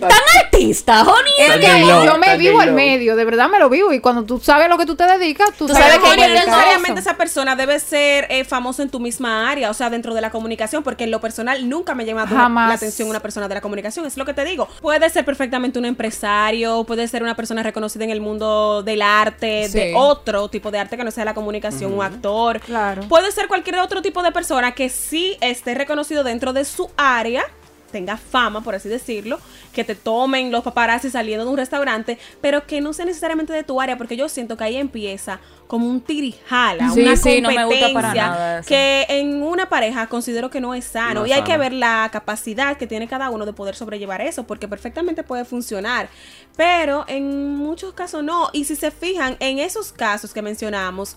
tan, 0.00 0.08
tan 0.08 0.18
artista, 0.42 1.02
Honey. 1.02 1.32
Es 1.38 1.52
que 1.58 1.86
yo 1.86 2.18
me 2.18 2.36
vivo 2.36 2.60
al 2.60 2.72
medio, 2.72 3.14
de 3.16 3.24
verdad 3.24 3.48
me 3.48 3.58
lo 3.58 3.68
vivo. 3.70 3.92
Y 3.92 4.00
cuando 4.00 4.24
tú 4.24 4.40
sabes 4.40 4.66
a 4.66 4.68
lo 4.68 4.76
que 4.78 4.84
tú 4.86 4.96
te 4.96 5.04
dedicas, 5.06 5.50
tú, 5.56 5.66
Tú 5.66 5.74
sabes 5.74 5.94
sabes 5.94 6.10
que 6.10 6.16
no 6.16 6.34
necesariamente 6.34 7.00
esa 7.00 7.16
persona 7.16 7.54
debe 7.56 7.78
ser 7.80 8.26
eh, 8.30 8.44
famoso 8.44 8.82
en 8.82 8.90
tu 8.90 8.98
misma 9.00 9.48
área, 9.50 9.70
o 9.70 9.74
sea, 9.74 9.88
dentro 9.88 10.12
de 10.14 10.20
la 10.20 10.30
comunicación, 10.30 10.82
porque 10.82 11.04
en 11.04 11.10
lo 11.12 11.20
personal 11.20 11.68
nunca 11.68 11.94
me 11.94 12.02
ha 12.02 12.06
llamado 12.06 12.34
Jamás. 12.36 12.68
la 12.68 12.74
atención 12.74 13.08
una 13.08 13.20
persona 13.20 13.46
de 13.48 13.54
la 13.54 13.60
comunicación, 13.60 14.06
es 14.06 14.16
lo 14.16 14.24
que 14.24 14.34
te 14.34 14.44
digo. 14.44 14.68
Puede 14.82 15.08
ser 15.10 15.24
perfectamente 15.24 15.78
un 15.78 15.84
empresario, 15.84 16.82
puede 16.84 17.06
ser 17.08 17.22
una 17.22 17.36
persona 17.36 17.62
reconocida 17.62 18.04
en 18.04 18.10
el 18.10 18.20
mundo 18.20 18.82
del 18.82 19.02
arte, 19.02 19.68
Sí. 19.68 19.78
de 19.78 19.92
otro 19.96 20.48
tipo 20.48 20.70
de 20.70 20.78
arte 20.80 20.96
que 20.96 21.04
no 21.04 21.10
sea 21.10 21.24
la 21.24 21.34
comunicación, 21.34 21.75
un 21.84 22.02
actor. 22.02 22.60
Claro. 22.60 23.02
Puede 23.08 23.30
ser 23.32 23.48
cualquier 23.48 23.78
otro 23.80 24.00
tipo 24.00 24.22
de 24.22 24.32
persona 24.32 24.72
que 24.72 24.88
sí 24.88 25.36
esté 25.40 25.74
reconocido 25.74 26.24
dentro 26.24 26.52
de 26.52 26.64
su 26.64 26.90
área 26.96 27.44
tenga 27.90 28.16
fama, 28.16 28.60
por 28.62 28.74
así 28.74 28.88
decirlo, 28.88 29.38
que 29.72 29.84
te 29.84 29.94
tomen 29.94 30.50
los 30.50 30.62
paparazzi 30.62 31.08
saliendo 31.10 31.44
de 31.44 31.50
un 31.50 31.56
restaurante, 31.56 32.18
pero 32.40 32.66
que 32.66 32.80
no 32.80 32.92
sea 32.92 33.04
necesariamente 33.04 33.52
de 33.52 33.62
tu 33.62 33.80
área, 33.80 33.96
porque 33.96 34.16
yo 34.16 34.28
siento 34.28 34.56
que 34.56 34.64
ahí 34.64 34.76
empieza 34.76 35.40
como 35.66 35.88
un 35.88 36.00
tirijala, 36.00 36.90
Sí, 36.90 37.00
una 37.00 37.16
sí, 37.16 37.22
competencia 37.22 37.40
no 37.40 37.50
me 37.50 37.64
gusta 37.64 37.92
para 37.92 38.14
nada 38.14 38.58
eso. 38.60 38.68
que 38.68 39.06
en 39.08 39.42
una 39.42 39.68
pareja 39.68 40.06
considero 40.08 40.50
que 40.50 40.60
no 40.60 40.74
es 40.74 40.84
sano 40.84 41.20
No 41.20 41.26
y 41.26 41.32
hay 41.32 41.42
que 41.42 41.56
ver 41.56 41.72
la 41.72 42.08
capacidad 42.12 42.76
que 42.76 42.86
tiene 42.86 43.08
cada 43.08 43.30
uno 43.30 43.46
de 43.46 43.52
poder 43.52 43.74
sobrellevar 43.74 44.20
eso, 44.20 44.44
porque 44.46 44.68
perfectamente 44.68 45.22
puede 45.22 45.44
funcionar, 45.44 46.08
pero 46.56 47.04
en 47.08 47.56
muchos 47.56 47.94
casos 47.94 48.22
no, 48.22 48.50
y 48.52 48.64
si 48.64 48.76
se 48.76 48.90
fijan 48.90 49.36
en 49.40 49.58
esos 49.58 49.92
casos 49.92 50.32
que 50.34 50.42
mencionamos, 50.42 51.16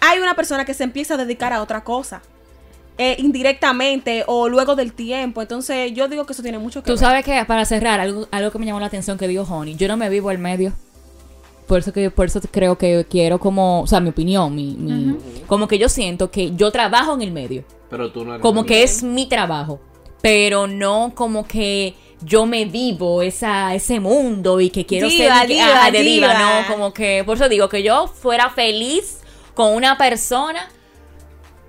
hay 0.00 0.18
una 0.20 0.34
persona 0.34 0.64
que 0.64 0.74
se 0.74 0.84
empieza 0.84 1.14
a 1.14 1.16
dedicar 1.16 1.52
a 1.52 1.62
otra 1.62 1.82
cosa. 1.84 2.22
eh, 3.00 3.14
indirectamente 3.20 4.24
o 4.26 4.48
luego 4.48 4.74
del 4.74 4.92
tiempo. 4.92 5.40
Entonces, 5.40 5.92
yo 5.94 6.08
digo 6.08 6.26
que 6.26 6.32
eso 6.32 6.42
tiene 6.42 6.58
mucho 6.58 6.82
que 6.82 6.86
Tú 6.86 6.94
ver. 6.94 6.98
sabes 6.98 7.24
que 7.24 7.44
para 7.44 7.64
cerrar, 7.64 8.00
algo, 8.00 8.26
algo 8.32 8.50
que 8.50 8.58
me 8.58 8.66
llamó 8.66 8.80
la 8.80 8.86
atención 8.86 9.16
que 9.16 9.28
dijo 9.28 9.44
Honey, 9.44 9.76
yo 9.76 9.86
no 9.86 9.96
me 9.96 10.08
vivo 10.08 10.30
al 10.30 10.38
medio. 10.38 10.72
Por 11.68 11.78
eso 11.78 11.92
que 11.92 12.10
por 12.10 12.26
eso 12.26 12.40
creo 12.50 12.76
que 12.76 13.06
quiero 13.08 13.38
como, 13.38 13.82
o 13.82 13.86
sea, 13.86 14.00
mi 14.00 14.08
opinión, 14.08 14.52
mi, 14.54 14.74
mi- 14.74 15.16
como 15.46 15.68
que 15.68 15.78
yo 15.78 15.88
siento 15.88 16.30
que 16.32 16.56
yo 16.56 16.72
trabajo 16.72 17.14
en 17.14 17.22
el 17.22 17.30
medio, 17.30 17.62
Pero 17.88 18.10
tú 18.10 18.24
no 18.24 18.32
eres 18.32 18.42
como 18.42 18.64
que 18.64 18.82
es 18.82 19.04
mi 19.04 19.26
trabajo, 19.28 19.78
pero 20.22 20.66
no 20.66 21.12
como 21.14 21.46
que 21.46 21.94
yo 22.22 22.46
me 22.46 22.64
vivo 22.64 23.22
esa 23.22 23.74
ese 23.76 24.00
mundo 24.00 24.60
y 24.60 24.70
que 24.70 24.84
quiero 24.86 25.08
Diva, 25.08 25.40
ser 25.40 25.46
diva, 25.48 25.82
ajá, 25.82 25.90
de 25.92 26.02
diva, 26.02 26.28
diva. 26.34 26.62
no, 26.62 26.66
como 26.74 26.92
que 26.92 27.22
por 27.24 27.36
eso 27.36 27.48
digo 27.48 27.68
que 27.68 27.82
yo 27.84 28.08
fuera 28.08 28.50
feliz 28.50 29.18
con 29.58 29.74
una 29.74 29.98
persona 29.98 30.68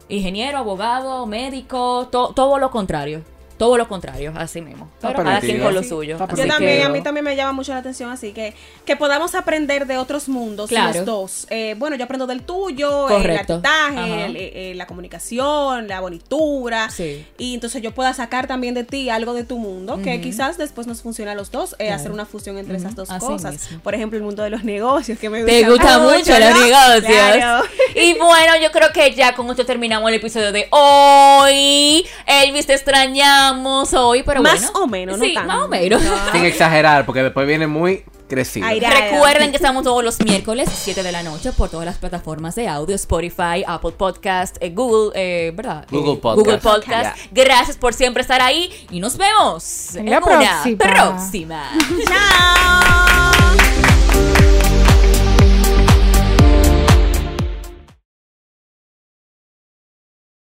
ingeniero, 0.10 0.60
abogado, 0.60 1.26
médico, 1.26 2.08
to- 2.12 2.34
todo 2.36 2.60
lo 2.60 2.70
contrario. 2.70 3.24
Todo 3.60 3.78
lo 3.78 3.88
contrario, 3.88 4.34
así 4.36 4.62
mismo. 4.62 4.90
Pero 5.02 5.14
cada 5.16 5.40
quien 5.42 5.60
con 5.62 5.74
lo 5.76 5.84
suyo. 5.84 6.18
Yo 6.18 6.28
que- 6.28 6.46
también, 6.48 6.82
a 6.84 6.90
mí 6.90 7.02
también 7.04 7.24
me 7.26 7.36
llama 7.36 7.52
mucho 7.52 7.74
la 7.74 7.80
atención, 7.80 8.10
así 8.10 8.32
que 8.32 8.56
que 8.86 8.96
podamos 8.96 9.36
aprender 9.36 9.86
de 9.86 9.98
otros 10.00 10.28
mundos 10.30 10.70
Claro. 10.70 10.94
los 10.96 11.06
dos. 11.06 11.48
Eh, 11.50 11.76
bueno, 11.78 11.96
yo 11.98 12.06
aprendo 12.06 12.26
del 12.26 12.42
tuyo, 12.44 13.06
Correcto. 13.08 13.30
el 13.30 13.60
artitaje, 13.66 13.98
Ajá. 14.14 14.26
el- 14.26 14.36
eh, 14.38 14.74
la 14.76 14.88
comunicación, 14.88 15.88
la 15.90 16.00
bonitura. 16.00 16.90
Sí. 16.90 17.26
Y 17.38 17.54
entonces 17.54 17.82
yo 17.82 17.94
pueda 17.94 18.14
sacar 18.14 18.48
también 18.48 18.74
de 18.74 18.86
ti 18.86 19.10
algo 19.10 19.34
de 19.34 19.44
tu 19.44 19.58
mundo 19.60 20.00
que 20.02 20.22
quizás 20.22 20.58
después 20.58 20.88
nos 20.88 21.02
funcione 21.02 21.30
a 21.32 21.36
los 21.36 21.52
dos, 21.52 21.76
eh, 21.80 21.92
hacer 21.92 22.12
una 22.12 22.26
fusión 22.26 22.58
entre 22.58 22.78
esas 22.78 22.96
dos 22.96 23.10
Así 23.10 23.26
cosas. 23.26 23.52
mismo. 23.52 23.80
Por 23.82 23.94
ejemplo, 23.94 24.18
el 24.18 24.24
mundo 24.24 24.42
de 24.42 24.50
los 24.52 24.64
negocios, 24.64 25.20
que 25.20 25.30
me 25.30 25.44
Te 25.44 25.68
gusta 25.70 26.00
mucho 26.00 26.16
los 26.40 26.56
¿no? 26.56 26.66
negocios. 26.66 27.04
Claro. 27.36 27.66
Y 27.94 28.14
bueno, 28.14 28.54
yo 28.64 28.72
creo 28.72 28.92
que 28.94 29.14
ya 29.14 29.36
con 29.36 29.50
esto 29.50 29.66
terminamos 29.66 30.08
el 30.10 30.16
episodio 30.16 30.54
de 30.54 30.70
hoy. 30.72 32.06
Elvis, 32.26 32.66
te 32.66 32.74
extrañamos 32.76 33.49
hoy, 33.94 34.24
pero 34.24 34.42
Más 34.42 34.62
bueno. 34.72 34.80
o 34.84 34.88
menos, 34.88 35.18
no 35.18 35.26
Sí, 35.26 35.34
tanto. 35.34 35.48
más 35.54 35.66
o 35.66 35.68
menos. 35.68 36.02
Sin 36.32 36.46
exagerar, 36.46 37.06
porque 37.06 37.24
después 37.24 37.46
viene 37.48 37.68
muy 37.68 38.04
crecido. 38.28 38.68
Recuerden 38.68 39.50
que 39.50 39.56
estamos 39.58 39.84
todos 39.84 40.04
los 40.04 40.20
miércoles, 40.24 40.70
7 40.72 41.02
de 41.02 41.12
la 41.12 41.24
noche, 41.24 41.52
por 41.52 41.70
todas 41.70 41.86
las 41.86 41.98
plataformas 41.98 42.54
de 42.56 42.68
audio, 42.68 42.96
Spotify, 42.96 43.64
Apple 43.68 43.94
Podcast, 43.98 44.58
eh, 44.62 44.70
Google, 44.70 45.12
eh, 45.16 45.52
¿verdad? 45.56 45.86
Google 45.90 46.14
Eh, 46.14 46.18
Podcast. 46.18 46.46
Google 46.46 46.58
Podcast. 46.60 47.18
Gracias 47.32 47.78
por 47.78 47.94
siempre 47.96 48.22
estar 48.22 48.42
ahí 48.42 48.70
y 48.92 49.00
nos 49.00 49.18
vemos 49.18 49.96
En 49.96 50.08
en, 50.08 50.12
la 50.12 50.18
una 50.20 50.26
próxima. 50.28 50.78
próxima. 50.78 51.64
Chao. 52.08 53.70